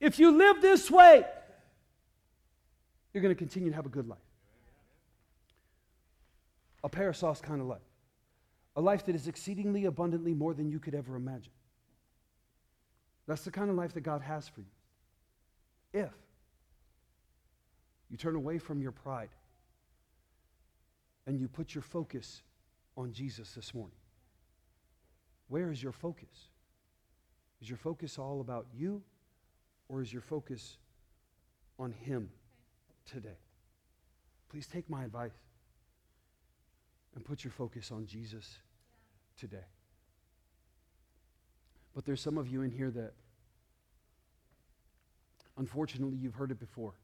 [0.00, 1.24] if you live this way,
[3.12, 4.18] you're going to continue to have a good life.
[6.82, 7.80] A parasos kind of life
[8.76, 11.52] a life that is exceedingly abundantly more than you could ever imagine.
[13.26, 14.66] That's the kind of life that God has for you.
[15.92, 16.10] If
[18.10, 19.30] you turn away from your pride
[21.26, 22.42] and you put your focus
[22.96, 23.96] on Jesus this morning.
[25.48, 26.48] Where is your focus?
[27.60, 29.02] Is your focus all about you
[29.88, 30.76] or is your focus
[31.78, 32.30] on Him
[33.04, 33.38] today?
[34.48, 35.32] Please take my advice
[37.14, 38.58] and put your focus on Jesus
[39.36, 39.64] today.
[41.94, 43.12] But there's some of you in here that,
[45.56, 46.94] unfortunately, you've heard it before.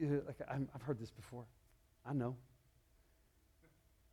[0.00, 1.44] like I've heard this before.
[2.06, 2.36] I know.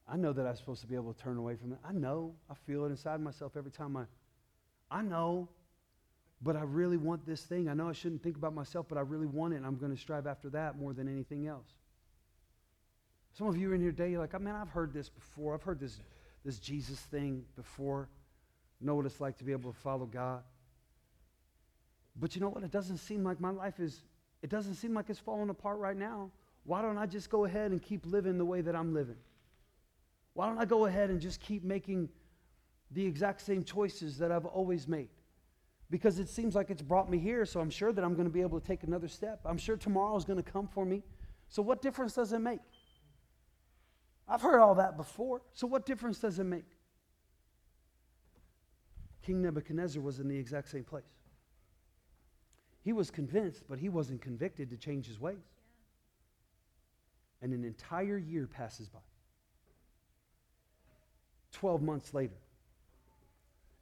[0.07, 1.79] I know that I'm supposed to be able to turn away from it.
[1.87, 2.35] I know.
[2.49, 4.03] I feel it inside myself every time I.
[4.91, 5.49] I know.
[6.41, 7.69] But I really want this thing.
[7.69, 9.95] I know I shouldn't think about myself, but I really want it, and I'm going
[9.95, 11.69] to strive after that more than anything else.
[13.37, 15.53] Some of you are in here today, you're like, oh, man, I've heard this before.
[15.53, 15.99] I've heard this,
[16.45, 18.07] this Jesus thing before.
[18.79, 20.41] Know what it's like to be able to follow God.
[22.15, 22.63] But you know what?
[22.63, 24.03] It doesn't seem like my life is,
[24.41, 26.31] it doesn't seem like it's falling apart right now.
[26.63, 29.17] why don't I just go ahead and keep living the way that I'm living?
[30.33, 32.07] Why don't I go ahead and just keep making
[32.91, 35.09] the exact same choices that I've always made?
[35.89, 38.33] Because it seems like it's brought me here, so I'm sure that I'm going to
[38.33, 39.41] be able to take another step.
[39.45, 41.03] I'm sure tomorrow is going to come for me.
[41.49, 42.61] So, what difference does it make?
[44.27, 45.41] I've heard all that before.
[45.53, 46.65] So, what difference does it make?
[49.21, 51.03] King Nebuchadnezzar was in the exact same place.
[52.83, 55.37] He was convinced, but he wasn't convicted to change his ways.
[57.41, 58.99] And an entire year passes by.
[61.51, 62.37] 12 months later,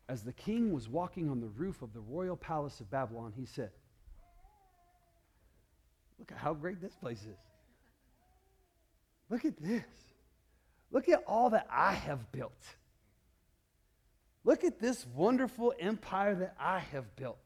[0.08, 3.46] as the king was walking on the roof of the royal palace of Babylon, he
[3.46, 3.72] said,
[6.20, 7.40] Look at how great this place is.
[9.30, 9.84] Look at this.
[10.94, 12.64] Look at all that I have built.
[14.46, 17.40] Look at this wonderful empire that I have built.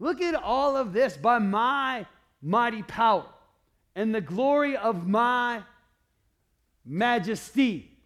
[0.00, 2.04] Look at all of this by my
[2.42, 3.26] mighty power
[3.94, 5.62] and the glory of my
[6.84, 7.96] majesty.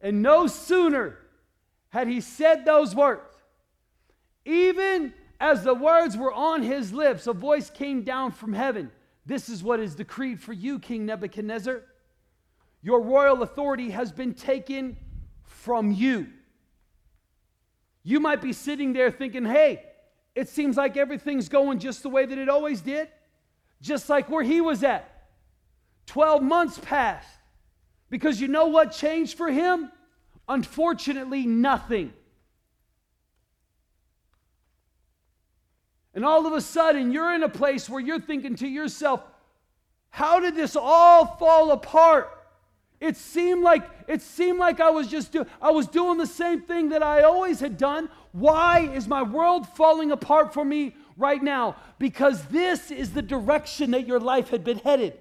[0.00, 1.18] And no sooner
[1.90, 3.22] had he said those words,
[4.44, 8.90] even as the words were on his lips, a voice came down from heaven.
[9.24, 11.82] This is what is decreed for you, King Nebuchadnezzar.
[12.86, 14.96] Your royal authority has been taken
[15.42, 16.28] from you.
[18.04, 19.82] You might be sitting there thinking, hey,
[20.36, 23.08] it seems like everything's going just the way that it always did,
[23.82, 25.26] just like where he was at.
[26.06, 27.28] 12 months passed.
[28.08, 29.90] Because you know what changed for him?
[30.48, 32.12] Unfortunately, nothing.
[36.14, 39.24] And all of a sudden, you're in a place where you're thinking to yourself,
[40.10, 42.30] how did this all fall apart?
[43.00, 46.62] It seemed like it seemed like I was just do, I was doing the same
[46.62, 48.08] thing that I always had done.
[48.32, 51.76] Why is my world falling apart for me right now?
[51.98, 55.18] Because this is the direction that your life had been headed.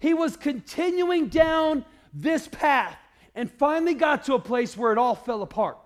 [0.00, 1.84] He was continuing down
[2.14, 2.96] this path
[3.34, 5.78] and finally got to a place where it all fell apart.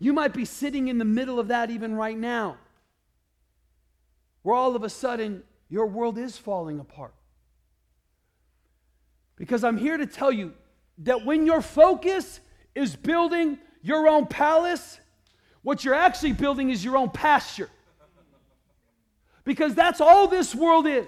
[0.00, 2.56] You might be sitting in the middle of that even right now,
[4.42, 7.14] where all of a sudden your world is falling apart.
[9.38, 10.52] Because I'm here to tell you
[10.98, 12.40] that when your focus
[12.74, 14.98] is building your own palace,
[15.62, 17.70] what you're actually building is your own pasture.
[19.44, 21.06] Because that's all this world is.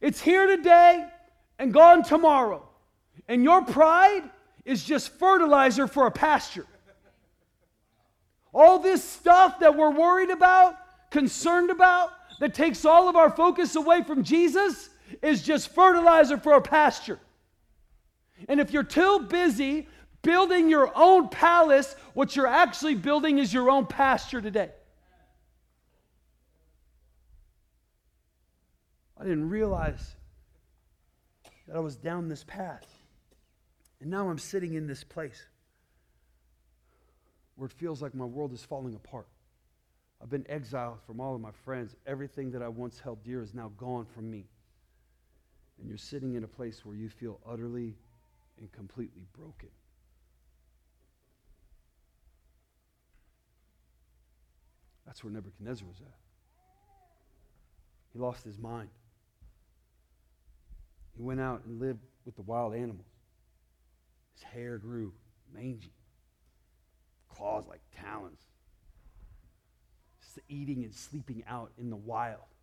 [0.00, 1.06] It's here today
[1.58, 2.68] and gone tomorrow.
[3.28, 4.24] And your pride
[4.64, 6.66] is just fertilizer for a pasture.
[8.52, 10.76] All this stuff that we're worried about,
[11.10, 12.10] concerned about,
[12.40, 14.90] that takes all of our focus away from Jesus
[15.22, 17.20] is just fertilizer for a pasture.
[18.48, 19.88] And if you're too busy
[20.22, 24.70] building your own palace, what you're actually building is your own pasture today.
[29.18, 30.16] I didn't realize
[31.68, 32.86] that I was down this path.
[34.00, 35.46] And now I'm sitting in this place
[37.54, 39.28] where it feels like my world is falling apart.
[40.20, 41.94] I've been exiled from all of my friends.
[42.06, 44.46] Everything that I once held dear is now gone from me
[45.84, 47.94] and you're sitting in a place where you feel utterly
[48.58, 49.68] and completely broken.
[55.04, 56.16] That's where Nebuchadnezzar was at.
[58.14, 58.88] He lost his mind.
[61.14, 63.04] He went out and lived with the wild animals.
[64.32, 65.12] His hair grew
[65.52, 65.92] mangy,
[67.28, 68.40] claws like talons,
[70.22, 72.53] Just eating and sleeping out in the wild.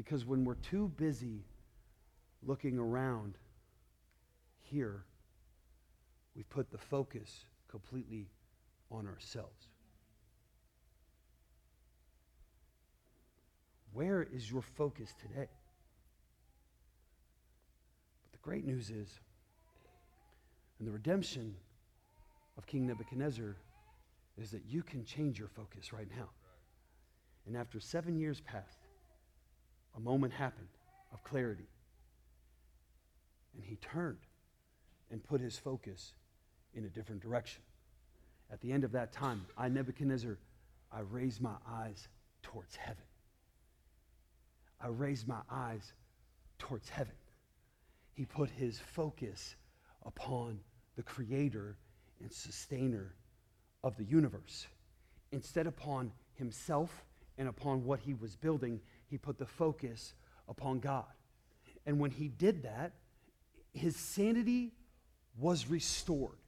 [0.00, 1.44] Because when we're too busy
[2.42, 3.34] looking around
[4.62, 5.04] here,
[6.34, 8.30] we've put the focus completely
[8.90, 9.68] on ourselves.
[13.92, 15.50] Where is your focus today?
[18.22, 19.20] But the great news is,
[20.78, 21.54] and the redemption
[22.56, 23.54] of King Nebuchadnezzar
[24.38, 26.30] is that you can change your focus right now.
[27.46, 28.79] And after seven years passed,
[29.96, 30.68] a moment happened
[31.12, 31.68] of clarity.
[33.54, 34.18] And he turned
[35.10, 36.12] and put his focus
[36.74, 37.62] in a different direction.
[38.52, 40.38] At the end of that time, I, Nebuchadnezzar,
[40.92, 42.08] I raised my eyes
[42.42, 43.02] towards heaven.
[44.80, 45.92] I raised my eyes
[46.58, 47.14] towards heaven.
[48.14, 49.54] He put his focus
[50.04, 50.60] upon
[50.96, 51.76] the creator
[52.20, 53.14] and sustainer
[53.82, 54.66] of the universe.
[55.32, 57.04] Instead upon himself
[57.38, 60.14] and upon what he was building, he put the focus
[60.48, 61.04] upon God.
[61.84, 62.92] And when he did that,
[63.72, 64.72] his sanity
[65.36, 66.38] was restored.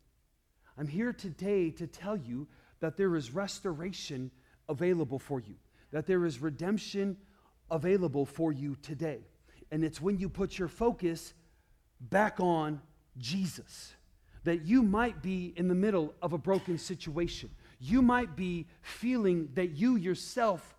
[0.79, 2.47] I'm here today to tell you
[2.81, 4.31] that there is restoration
[4.69, 5.57] available for you,
[5.91, 7.17] that there is redemption
[7.71, 9.21] available for you today.
[9.71, 11.35] And it's when you put your focus
[12.01, 12.81] back on
[13.19, 13.95] Jesus
[14.45, 17.51] that you might be in the middle of a broken situation.
[17.79, 20.75] You might be feeling that you yourself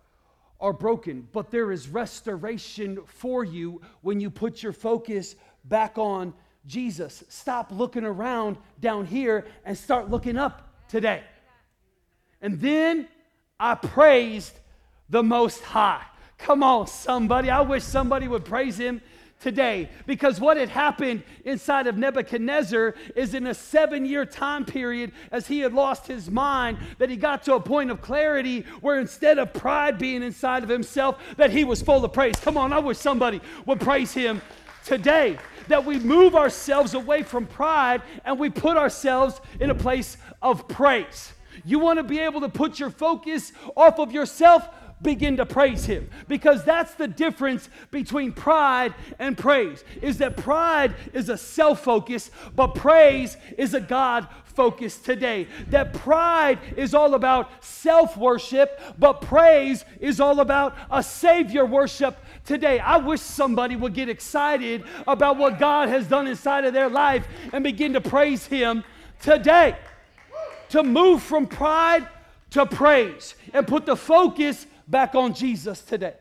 [0.64, 6.32] are broken, but there is restoration for you when you put your focus back on
[6.66, 7.22] Jesus.
[7.28, 11.22] Stop looking around down here and start looking up today.
[12.40, 13.06] And then
[13.60, 14.54] I praised
[15.10, 16.02] the Most High.
[16.38, 17.50] Come on, somebody.
[17.50, 19.02] I wish somebody would praise him
[19.40, 19.88] today.
[20.06, 25.46] Because what had happened inside of Nebuchadnezzar is in a seven year time period as
[25.46, 29.38] he had lost his mind that he got to a point of clarity where instead
[29.38, 32.36] of pride being inside of himself that he was full of praise.
[32.36, 34.40] Come on i wish somebody would praise him
[34.84, 35.38] today.
[35.68, 40.68] That we move ourselves away from pride and we put ourselves in a place of
[40.68, 41.32] praise.
[41.64, 44.68] You want to be able to put your focus off of yourself
[45.04, 46.10] begin to praise him.
[46.26, 52.74] Because that's the difference between pride and praise is that pride is a self-focus but
[52.74, 55.46] praise is a god focus today.
[55.68, 62.78] That pride is all about self-worship but praise is all about a savior worship today.
[62.78, 67.26] I wish somebody would get excited about what god has done inside of their life
[67.52, 68.84] and begin to praise him
[69.20, 69.76] today.
[70.70, 72.08] To move from pride
[72.50, 76.14] to praise and put the focus back on Jesus today.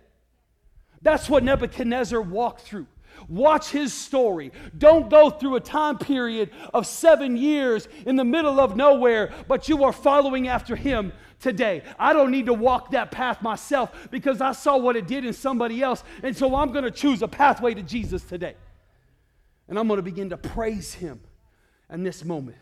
[1.02, 2.88] That's what Nebuchadnezzar walked through.
[3.28, 4.52] Watch his story.
[4.78, 9.70] Don't go through a time period of seven years in the middle of nowhere, but
[9.70, 11.84] you are following after him today.
[12.00, 15.34] I don't need to walk that path myself because I saw what it did in
[15.34, 16.04] somebody else.
[16.24, 18.56] And so I'm going to choose a pathway to Jesus today.
[19.68, 21.22] And I'm going to begin to praise him
[21.92, 22.58] in this moment.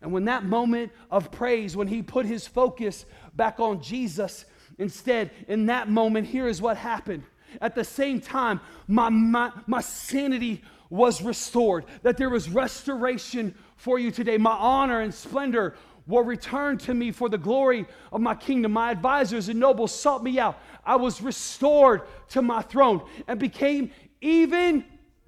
[0.00, 4.44] And when that moment of praise, when he put his focus back on Jesus,
[4.82, 7.22] Instead, in that moment, here is what happened.
[7.60, 13.98] At the same time, my, my, my sanity was restored, that there was restoration for
[13.98, 14.36] you today.
[14.36, 18.72] My honor and splendor will return to me for the glory of my kingdom.
[18.72, 20.58] My advisors and nobles sought me out.
[20.84, 24.84] I was restored to my throne and became even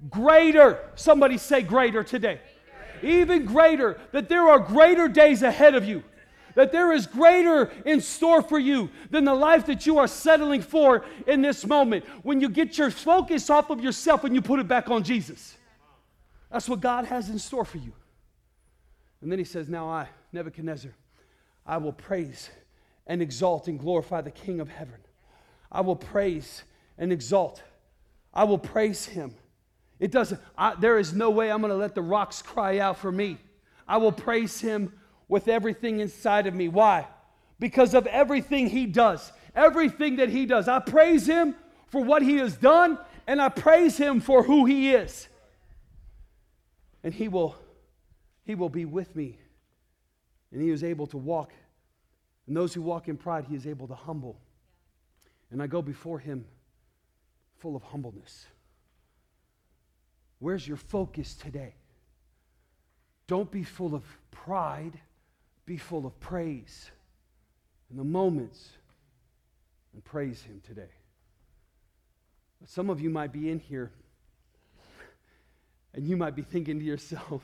[0.09, 0.91] greater.
[0.95, 2.41] Somebody say greater today.
[3.01, 6.03] Even greater, that there are greater days ahead of you
[6.55, 10.61] that there is greater in store for you than the life that you are settling
[10.61, 12.05] for in this moment.
[12.23, 15.57] When you get your focus off of yourself and you put it back on Jesus,
[16.51, 17.93] that's what God has in store for you.
[19.21, 20.91] And then he says, Now I, Nebuchadnezzar,
[21.65, 22.49] I will praise
[23.07, 24.99] and exalt and glorify the King of heaven.
[25.71, 26.63] I will praise
[26.97, 27.61] and exalt.
[28.33, 29.35] I will praise him.
[29.99, 32.97] It doesn't, I, there is no way I'm going to let the rocks cry out
[32.97, 33.37] for me.
[33.87, 34.93] I will praise him
[35.27, 36.67] with everything inside of me.
[36.67, 37.07] Why?
[37.59, 39.31] Because of everything He does.
[39.55, 40.67] Everything that He does.
[40.67, 41.55] I praise Him
[41.87, 45.27] for what He has done, and I praise Him for who He is.
[47.03, 47.55] And He will,
[48.45, 49.37] He will be with me.
[50.51, 51.53] And He is able to walk.
[52.47, 54.39] And those who walk in pride, He is able to humble.
[55.51, 56.45] And I go before Him
[57.57, 58.45] full of humbleness.
[60.39, 61.75] Where's your focus today?
[63.27, 64.99] Don't be full of pride
[65.65, 66.91] be full of praise
[67.89, 68.69] in the moments
[69.93, 70.91] and praise Him today.
[72.59, 73.91] But some of you might be in here
[75.93, 77.41] and you might be thinking to yourself,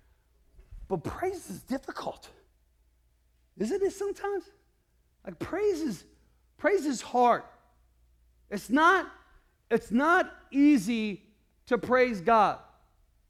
[0.88, 2.28] but praise is difficult.
[3.58, 4.44] Isn't it sometimes?
[5.24, 6.04] Like praise is
[6.58, 7.42] praise is hard.
[8.50, 9.10] It's not
[9.70, 11.22] it's not easy
[11.66, 12.58] to praise God.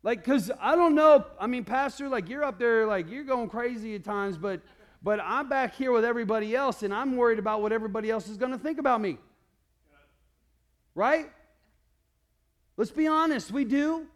[0.02, 3.48] Like, because I don't know, I mean, Pastor, like you're up there, like you're going
[3.48, 4.60] crazy at times, but
[5.02, 8.36] but I'm back here with everybody else, and I'm worried about what everybody else is
[8.36, 9.18] going to think about me.
[10.94, 11.30] Right?
[12.76, 14.06] Let's be honest, we do.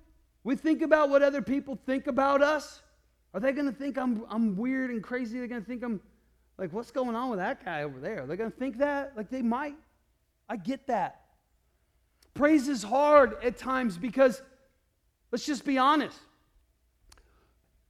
[0.42, 2.82] We think about what other people think about us.
[3.32, 5.38] Are they going to think I'm, I'm weird and crazy?
[5.38, 6.00] They're going to think I'm
[6.58, 8.26] like, what's going on with that guy over there?
[8.26, 9.12] They're going to think that?
[9.16, 9.76] Like, they might.
[10.48, 11.20] I get that.
[12.34, 14.42] Praise is hard at times because
[15.30, 16.18] Let's just be honest.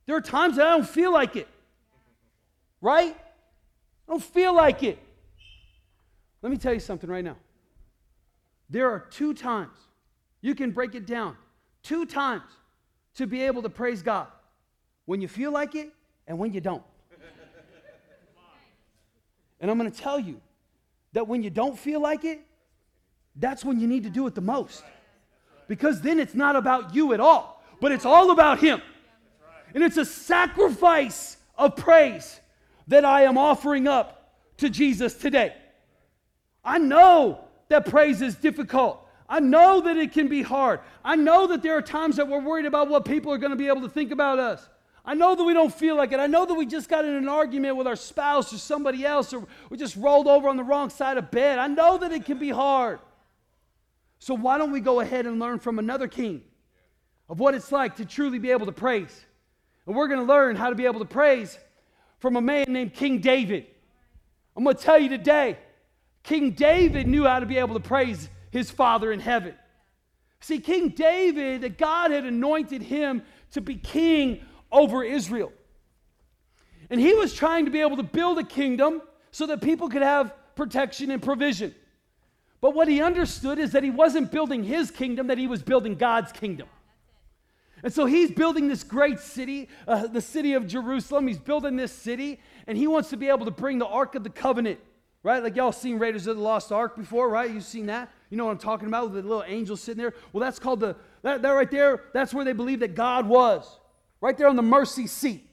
[0.06, 1.48] There are times that I don't feel like it.
[2.80, 3.16] Right?
[3.16, 4.98] I don't feel like it.
[6.42, 7.36] Let me tell you something right now.
[8.68, 9.76] There are two times,
[10.40, 11.36] you can break it down,
[11.82, 12.50] two times
[13.14, 14.28] to be able to praise God
[15.06, 15.90] when you feel like it
[16.26, 16.82] and when you don't.
[19.60, 20.40] and I'm going to tell you
[21.12, 22.40] that when you don't feel like it,
[23.36, 24.82] that's when you need to do it the most
[25.70, 28.82] because then it's not about you at all, but it's all about Him.
[29.72, 32.40] And it's a sacrifice of praise
[32.88, 35.54] that I am offering up to Jesus today.
[36.64, 39.06] I know that praise is difficult.
[39.28, 40.80] I know that it can be hard.
[41.04, 43.56] I know that there are times that we're worried about what people are going to
[43.56, 44.68] be able to think about us.
[45.04, 46.18] I know that we don't feel like it.
[46.18, 49.32] I know that we just got in an argument with our spouse or somebody else,
[49.32, 51.60] or we just rolled over on the wrong side of bed.
[51.60, 52.98] I know that it can be hard.
[54.20, 56.42] So, why don't we go ahead and learn from another king
[57.28, 59.24] of what it's like to truly be able to praise?
[59.86, 61.58] And we're going to learn how to be able to praise
[62.18, 63.66] from a man named King David.
[64.54, 65.58] I'm going to tell you today
[66.22, 69.54] King David knew how to be able to praise his Father in heaven.
[70.40, 75.52] See, King David, God had anointed him to be king over Israel.
[76.90, 79.00] And he was trying to be able to build a kingdom
[79.30, 81.74] so that people could have protection and provision.
[82.60, 85.94] But what he understood is that he wasn't building his kingdom, that he was building
[85.94, 86.68] God's kingdom.
[87.82, 91.26] And so he's building this great city, uh, the city of Jerusalem.
[91.26, 94.22] He's building this city, and he wants to be able to bring the Ark of
[94.22, 94.78] the Covenant,
[95.22, 95.42] right?
[95.42, 97.50] Like y'all seen Raiders of the Lost Ark before, right?
[97.50, 98.10] You've seen that.
[98.28, 100.14] You know what I'm talking about with the little angel sitting there?
[100.32, 103.78] Well, that's called the, that, that right there, that's where they believe that God was
[104.20, 105.46] right there on the mercy seat.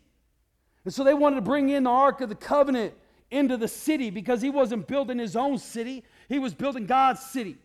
[0.84, 2.94] And so they wanted to bring in the Ark of the Covenant
[3.32, 7.58] into the city because he wasn't building his own city, he was building God's city.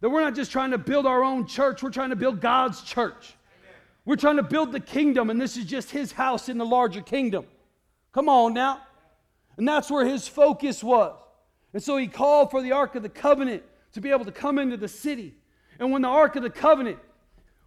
[0.00, 2.82] That we're not just trying to build our own church, we're trying to build God's
[2.82, 3.34] church.
[4.04, 7.00] We're trying to build the kingdom, and this is just his house in the larger
[7.00, 7.46] kingdom.
[8.12, 8.80] Come on now.
[9.56, 11.16] And that's where his focus was.
[11.72, 14.58] And so he called for the Ark of the Covenant to be able to come
[14.58, 15.34] into the city.
[15.78, 16.98] And when the Ark of the Covenant,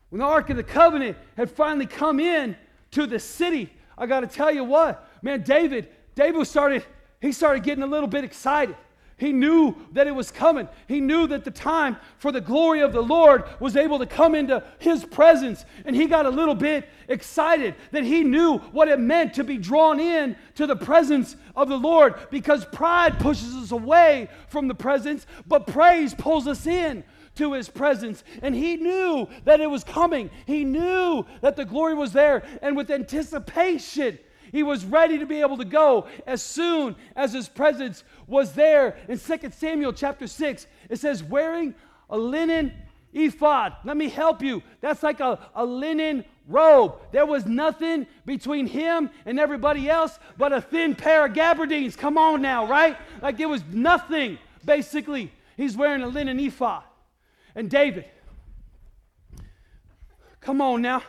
[0.10, 2.56] when the Ark of the Covenant had finally come in,
[2.92, 6.86] to the city, I got to tell you what, man, David, David started,
[7.22, 8.76] he started getting a little bit excited.
[9.20, 10.70] He knew that it was coming.
[10.88, 14.34] He knew that the time for the glory of the Lord was able to come
[14.34, 15.66] into his presence.
[15.84, 19.58] And he got a little bit excited that he knew what it meant to be
[19.58, 24.76] drawn in to the presence of the Lord because pride pushes us away from the
[24.76, 27.04] presence, but praise pulls us in
[27.36, 28.24] to his presence.
[28.42, 30.30] And he knew that it was coming.
[30.46, 32.44] He knew that the glory was there.
[32.62, 34.18] And with anticipation,
[34.52, 38.98] he was ready to be able to go as soon as his presence was there.
[39.08, 41.76] In 2 Samuel chapter 6, it says, wearing
[42.10, 42.74] a linen
[43.14, 43.74] ephod.
[43.84, 44.62] Let me help you.
[44.82, 46.96] That's like a, a linen robe.
[47.12, 51.96] There was nothing between him and everybody else but a thin pair of gabardines.
[51.96, 52.98] Come on now, right?
[53.22, 55.32] Like it was nothing, basically.
[55.58, 56.84] He's wearing a linen ephod.
[57.56, 58.06] And David,
[60.42, 61.04] come on now.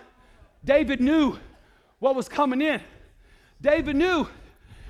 [0.64, 1.38] David knew
[1.98, 2.80] what was coming in.
[3.60, 4.26] David knew,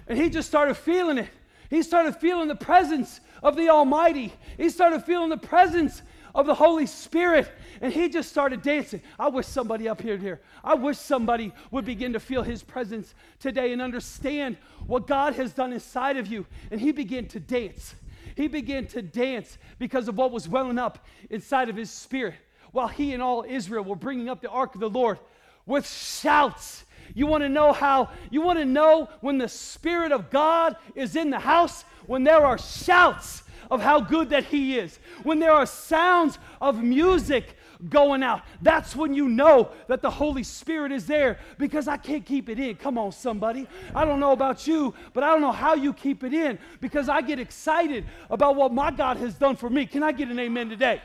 [0.06, 1.28] and he just started feeling it.
[1.68, 4.32] He started feeling the presence of the Almighty.
[4.56, 6.02] He started feeling the presence
[6.34, 7.50] of the Holy Spirit,
[7.80, 9.02] and he just started dancing.
[9.18, 13.14] I wish somebody up here, here, I wish somebody would begin to feel his presence
[13.38, 14.56] today and understand
[14.86, 16.46] what God has done inside of you.
[16.70, 17.94] And he began to dance.
[18.36, 22.34] He began to dance because of what was welling up inside of his spirit
[22.72, 25.18] while he and all Israel were bringing up the ark of the Lord
[25.66, 26.84] with shouts.
[27.14, 28.10] You want to know how?
[28.30, 31.84] You want to know when the Spirit of God is in the house?
[32.06, 36.82] When there are shouts of how good that He is, when there are sounds of
[36.82, 37.56] music
[37.88, 38.42] going out.
[38.60, 42.58] That's when you know that the Holy Spirit is there because I can't keep it
[42.58, 42.76] in.
[42.76, 43.66] Come on, somebody.
[43.94, 47.08] I don't know about you, but I don't know how you keep it in because
[47.08, 49.86] I get excited about what my God has done for me.
[49.86, 51.00] Can I get an amen today?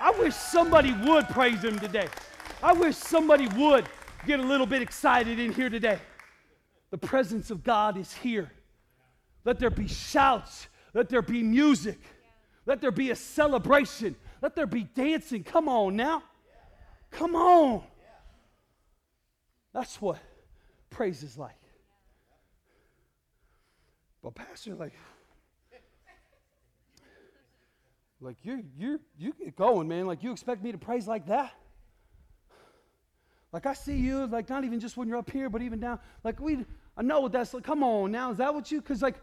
[0.00, 2.08] I wish somebody would praise Him today.
[2.62, 3.88] I wish somebody would
[4.28, 5.98] get a little bit excited in here today.
[6.90, 8.50] The presence of God is here.
[9.44, 10.68] Let there be shouts.
[10.92, 11.98] Let there be music.
[12.66, 14.14] Let there be a celebration.
[14.42, 15.42] Let there be dancing.
[15.44, 16.22] Come on now.
[17.10, 17.82] Come on.
[19.72, 20.18] That's what
[20.90, 21.52] praise is like.
[24.22, 24.92] But Pastor, like,
[28.20, 30.06] like you you you get going, man.
[30.06, 31.52] Like you expect me to praise like that?
[33.52, 35.98] Like I see you, like not even just when you're up here, but even down.
[36.22, 36.64] Like we,
[36.96, 37.64] I know what that's like.
[37.64, 38.80] Come on now, is that what you?
[38.80, 39.16] Because like,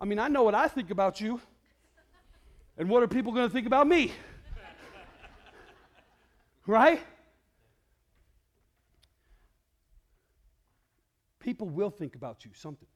[0.00, 1.40] I mean, I know what I think about you.
[2.76, 4.12] And what are people going to think about me?
[6.66, 7.00] right?
[11.40, 12.86] People will think about you something.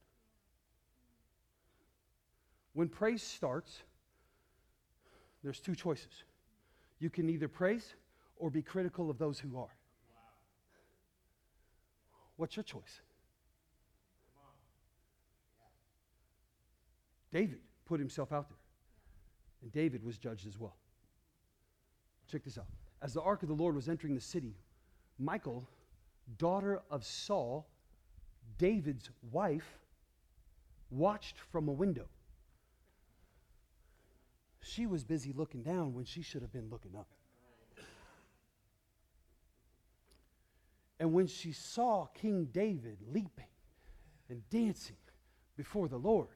[2.75, 3.83] When praise starts,
[5.43, 6.23] there's two choices.
[7.01, 7.95] You can either praise
[8.43, 9.73] or be critical of those who are.
[12.35, 13.01] What's your choice?
[17.33, 18.59] David put himself out there.
[19.63, 20.75] And David was judged as well.
[22.27, 22.67] Check this out.
[23.01, 24.57] As the ark of the Lord was entering the city,
[25.21, 25.69] Michal,
[26.37, 27.69] daughter of Saul,
[28.59, 29.79] David's wife,
[30.91, 32.09] watched from a window.
[34.63, 37.07] She was busy looking down when she should have been looking up.
[41.03, 43.51] And when she saw King David leaping
[44.29, 44.95] and dancing
[45.57, 46.29] before the Lord,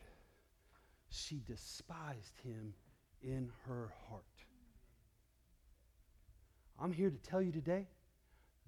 [1.09, 2.75] she despised him
[3.23, 4.25] in her heart.
[6.81, 7.87] I'm here to tell you today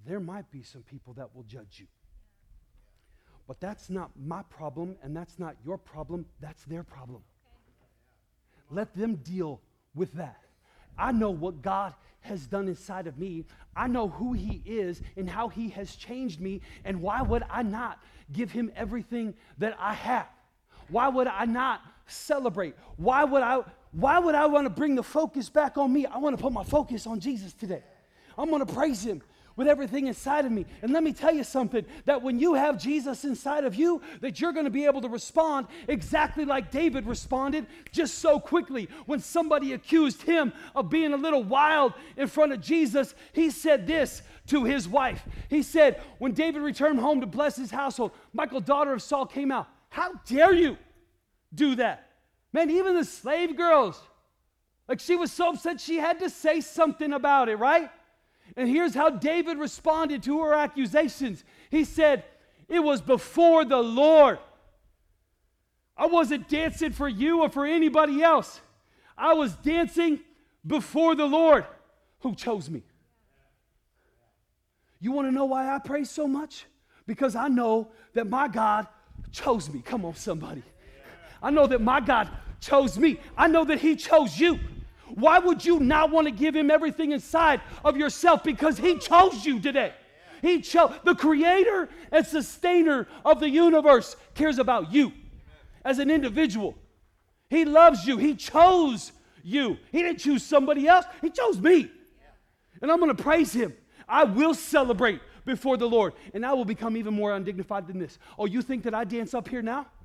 [0.06, 1.88] there might be some people that will judge you.
[3.48, 7.22] But that's not my problem, and that's not your problem, that's their problem.
[8.70, 9.60] Let them deal
[9.96, 10.44] with that.
[10.98, 13.44] I know what God has done inside of me.
[13.76, 17.62] I know who He is and how He has changed me, and why would I
[17.62, 20.26] not give Him everything that I have?
[20.88, 22.74] Why would I not celebrate?
[22.96, 26.04] Why would I why would I want to bring the focus back on me?
[26.04, 27.82] I want to put my focus on Jesus today.
[28.36, 29.22] I'm going to praise him
[29.58, 30.64] with everything inside of me.
[30.82, 34.40] And let me tell you something that when you have Jesus inside of you, that
[34.40, 38.88] you're going to be able to respond exactly like David responded just so quickly.
[39.06, 43.84] When somebody accused him of being a little wild in front of Jesus, he said
[43.84, 45.24] this to his wife.
[45.50, 49.50] He said, When David returned home to bless his household, Michal, daughter of Saul, came
[49.50, 49.66] out.
[49.88, 50.78] How dare you
[51.52, 52.10] do that?
[52.52, 54.00] Man, even the slave girls,
[54.86, 57.90] like she was so upset she had to say something about it, right?
[58.58, 61.44] And here's how David responded to her accusations.
[61.70, 62.24] He said,
[62.68, 64.40] It was before the Lord.
[65.96, 68.60] I wasn't dancing for you or for anybody else.
[69.16, 70.18] I was dancing
[70.66, 71.66] before the Lord
[72.18, 72.82] who chose me.
[74.98, 76.66] You want to know why I praise so much?
[77.06, 78.88] Because I know that my God
[79.30, 79.82] chose me.
[79.82, 80.64] Come on, somebody.
[81.40, 82.28] I know that my God
[82.60, 83.20] chose me.
[83.36, 84.58] I know that He chose you.
[85.14, 88.44] Why would you not want to give him everything inside of yourself?
[88.44, 89.92] Because he chose you today.
[90.42, 95.12] He chose the creator and sustainer of the universe cares about you
[95.84, 96.76] as an individual.
[97.50, 98.18] He loves you.
[98.18, 99.78] He chose you.
[99.90, 101.06] He didn't choose somebody else.
[101.22, 101.90] He chose me.
[102.80, 103.74] And I'm going to praise him.
[104.08, 108.18] I will celebrate before the Lord, and I will become even more undignified than this.
[108.38, 109.86] Oh, you think that I dance up here now?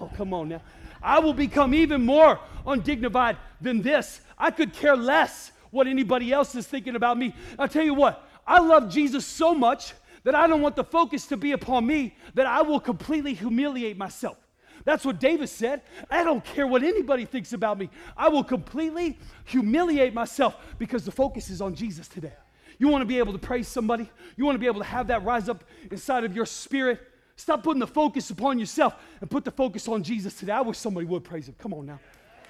[0.00, 0.62] Oh, come on now.
[1.02, 4.20] I will become even more undignified than this.
[4.38, 7.34] I could care less what anybody else is thinking about me.
[7.58, 9.94] I'll tell you what, I love Jesus so much
[10.24, 13.96] that I don't want the focus to be upon me, that I will completely humiliate
[13.96, 14.36] myself.
[14.84, 15.82] That's what David said.
[16.10, 17.88] I don't care what anybody thinks about me.
[18.16, 22.32] I will completely humiliate myself because the focus is on Jesus today.
[22.78, 24.10] You want to be able to praise somebody?
[24.36, 27.00] You want to be able to have that rise up inside of your spirit?
[27.42, 30.52] Stop putting the focus upon yourself and put the focus on Jesus today.
[30.52, 31.56] I wish somebody would praise him.
[31.58, 31.98] Come on now.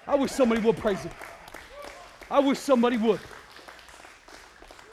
[0.07, 1.11] I wish somebody would praise him.
[2.31, 3.19] I wish somebody would.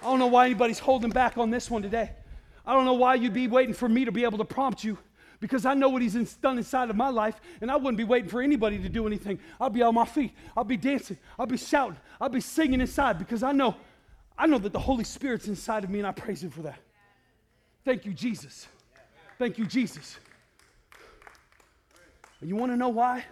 [0.01, 2.11] I don't know why anybody's holding back on this one today.
[2.65, 4.97] I don't know why you'd be waiting for me to be able to prompt you
[5.41, 8.29] because I know what he's done inside of my life, and I wouldn't be waiting
[8.29, 9.37] for anybody to do anything.
[9.59, 10.31] I'll be on my feet.
[10.55, 11.17] I'll be dancing.
[11.37, 11.97] I'll be shouting.
[12.21, 13.75] I'll be singing inside because I know,
[14.37, 16.79] I know that the Holy Spirit's inside of me, and I praise him for that.
[17.83, 18.69] Thank you, Jesus.
[19.39, 20.19] Thank you, Jesus.
[22.41, 23.23] You want to know why?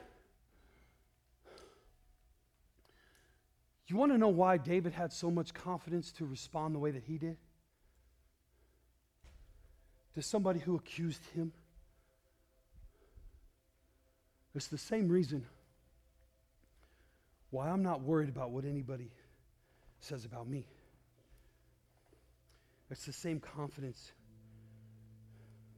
[3.88, 7.04] You want to know why David had so much confidence to respond the way that
[7.04, 7.36] he did?
[10.16, 11.52] To somebody who accused him?
[14.56, 15.46] It's the same reason
[17.52, 19.12] why I'm not worried about what anybody
[20.00, 20.66] says about me.
[22.90, 24.12] It's the same confidence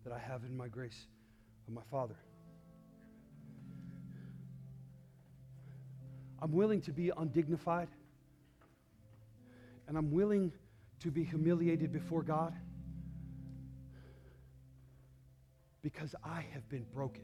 [0.10, 1.06] that I have in my grace
[1.68, 2.16] of my Father.
[6.42, 7.90] I'm willing to be undignified,
[9.88, 10.52] and I'm willing
[11.02, 12.54] to be humiliated before God
[15.82, 17.24] because I have been broken.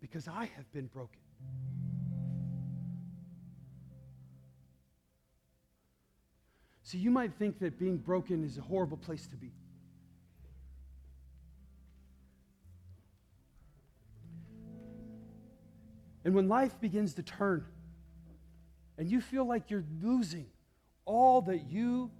[0.00, 1.20] Because I have been broken.
[6.86, 9.50] See, you might think that being broken is a horrible place to be.
[16.24, 17.66] And when life begins to turn
[18.96, 20.46] and you feel like you're losing
[21.06, 22.12] all that you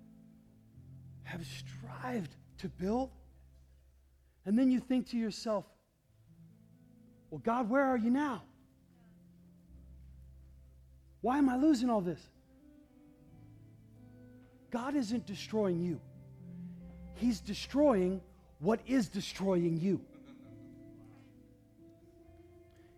[1.23, 3.11] have strived to build,
[4.47, 5.65] and then you think to yourself,
[7.31, 8.43] well, God, where are you now?
[11.21, 12.21] Why am I losing all this?
[14.77, 16.01] God isn't destroying you,
[17.15, 18.21] He's destroying
[18.59, 20.01] what is destroying you.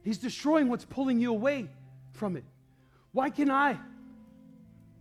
[0.03, 1.68] He's destroying what's pulling you away
[2.12, 2.45] from it.
[3.12, 3.76] Why can I?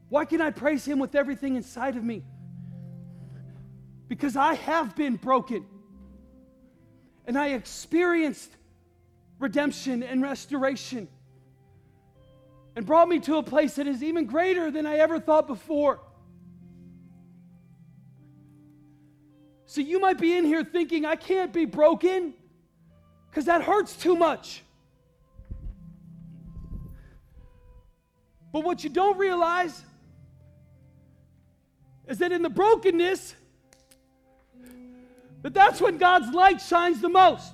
[0.10, 2.24] Why can I praise Him with everything inside of me?
[4.08, 5.66] because I have been broken.
[7.26, 8.50] And I experienced
[9.40, 11.08] redemption and restoration
[12.76, 16.00] and brought me to a place that is even greater than I ever thought before.
[19.78, 22.34] So you might be in here thinking, I can't be broken
[23.30, 24.64] because that hurts too much.
[28.52, 29.80] But what you don't realize
[32.08, 33.36] is that in the brokenness,
[35.44, 37.54] that that's when God's light shines the most.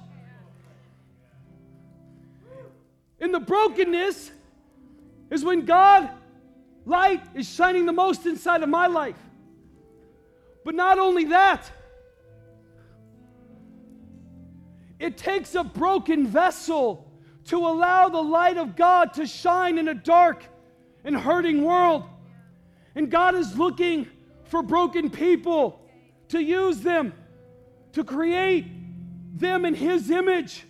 [3.19, 4.32] In the brokenness
[5.30, 6.09] is when God
[6.86, 9.19] light is shining the most inside of my life.
[10.63, 11.69] But not only that,
[15.04, 17.12] it takes a broken vessel
[17.47, 20.45] to allow the light of God to shine in a dark
[21.04, 22.06] and hurting world.
[22.95, 24.08] And God is looking
[24.45, 25.82] for broken people
[26.30, 27.12] to use them
[27.91, 28.66] to create
[29.38, 30.64] them in His image,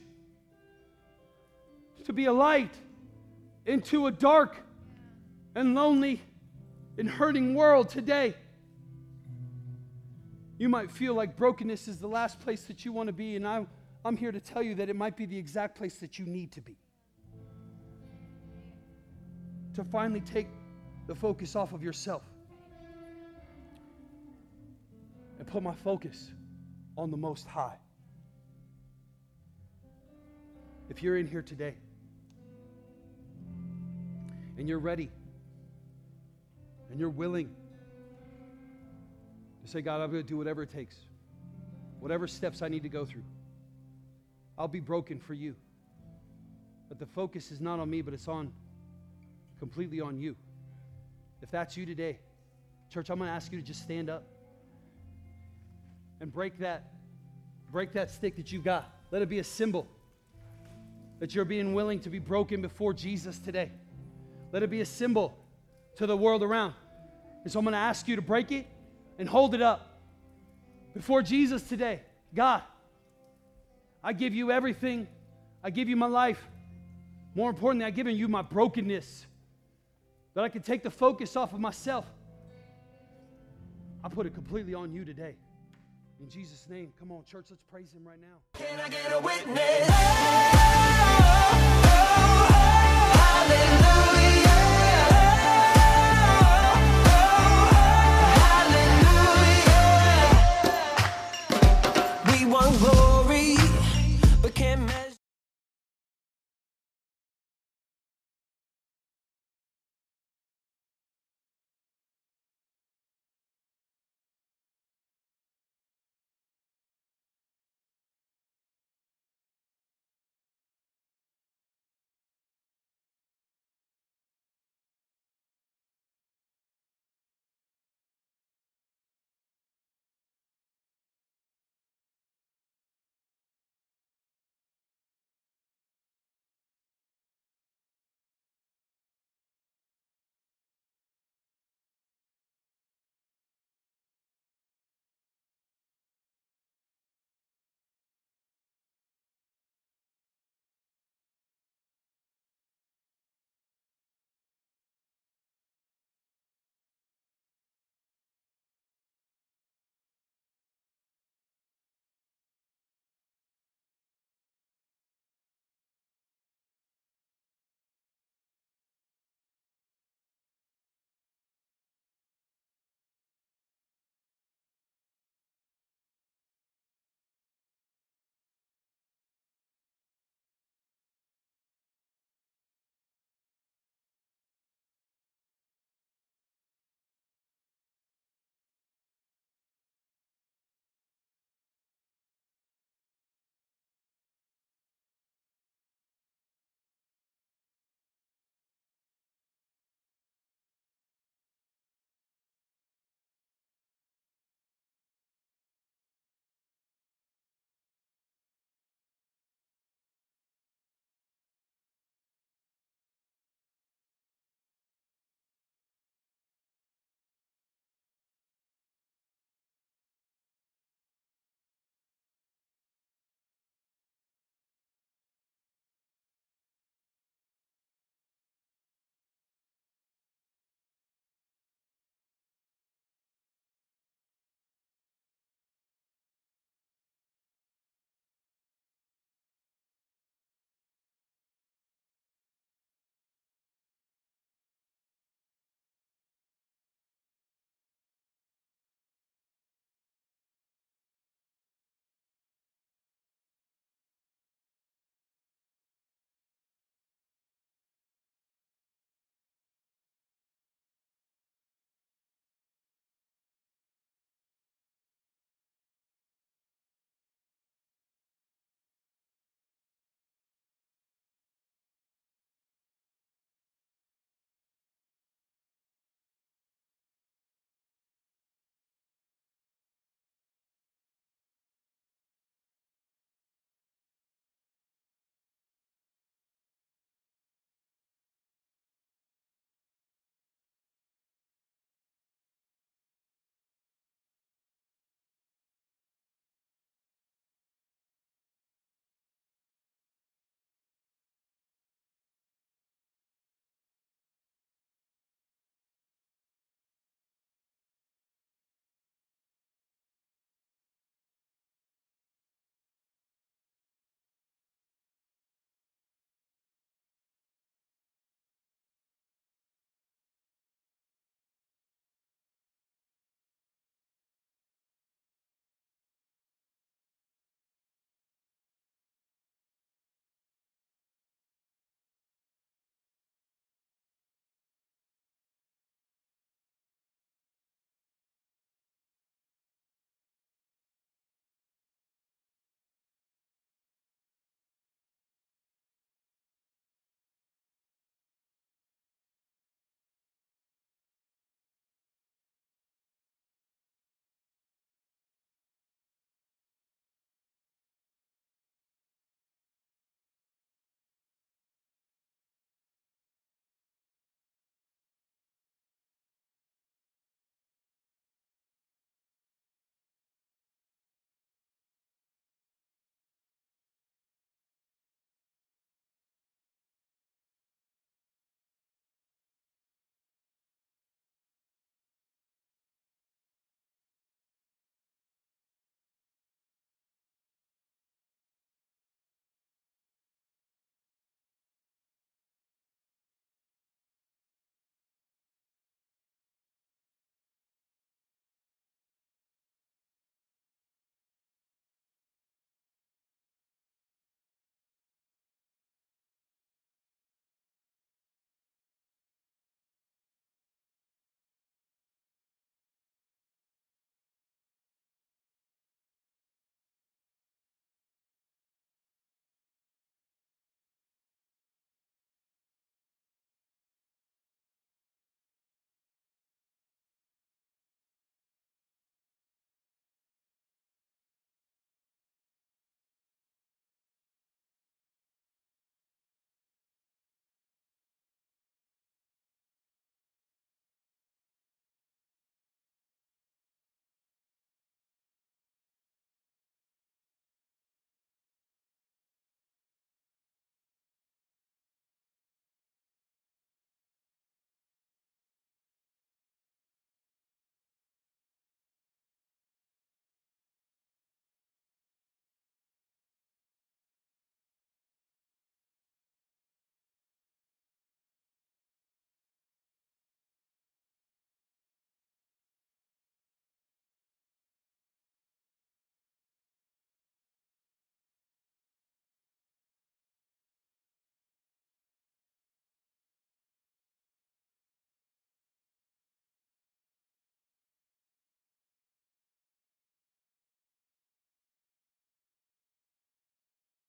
[2.06, 2.74] to be a light
[3.68, 4.58] into a dark
[5.54, 6.24] and lonely
[6.98, 8.34] and hurting world today.
[10.58, 13.48] You might feel like brokenness is the last place that you want to be, and
[13.48, 13.68] I'm,
[14.06, 16.51] I'm here to tell you that it might be the exact place that you need
[16.54, 16.76] to be.
[19.76, 20.47] To finally take
[21.08, 22.24] the focus off of yourself
[25.39, 26.32] and put my focus
[26.97, 27.78] on the Most High.
[30.89, 31.76] If you're in here today
[34.58, 35.10] and you're ready
[36.91, 37.49] and you're willing
[39.64, 40.97] to say, God, I'm going to do whatever it takes,
[41.99, 43.24] whatever steps I need to go through,
[44.58, 45.56] I'll be broken for you.
[46.89, 48.51] But the focus is not on me, but it's on
[49.60, 50.36] completely on you.
[51.41, 52.20] If that's you today,
[52.89, 54.24] church, I'm going to ask you to just stand up
[56.22, 56.84] and break that
[57.74, 58.88] break that stick that you've got.
[59.10, 59.88] Let it be a symbol
[61.20, 63.72] that you're being willing to be broken before Jesus today.
[64.51, 65.36] Let it be a symbol
[65.95, 66.76] to the world around.
[67.43, 68.68] And so I'm going to ask you to break it
[69.18, 69.99] and hold it up
[70.93, 72.01] before Jesus today.
[72.36, 72.62] God,
[74.04, 75.08] I give you everything.
[75.64, 76.45] I give you my life.
[77.36, 79.28] More importantly, I give you my brokenness.
[80.34, 82.06] That I can take the focus off of myself.
[84.04, 85.36] I put it completely on you today.
[86.20, 88.39] In Jesus' name, come on, church, let's praise Him right now.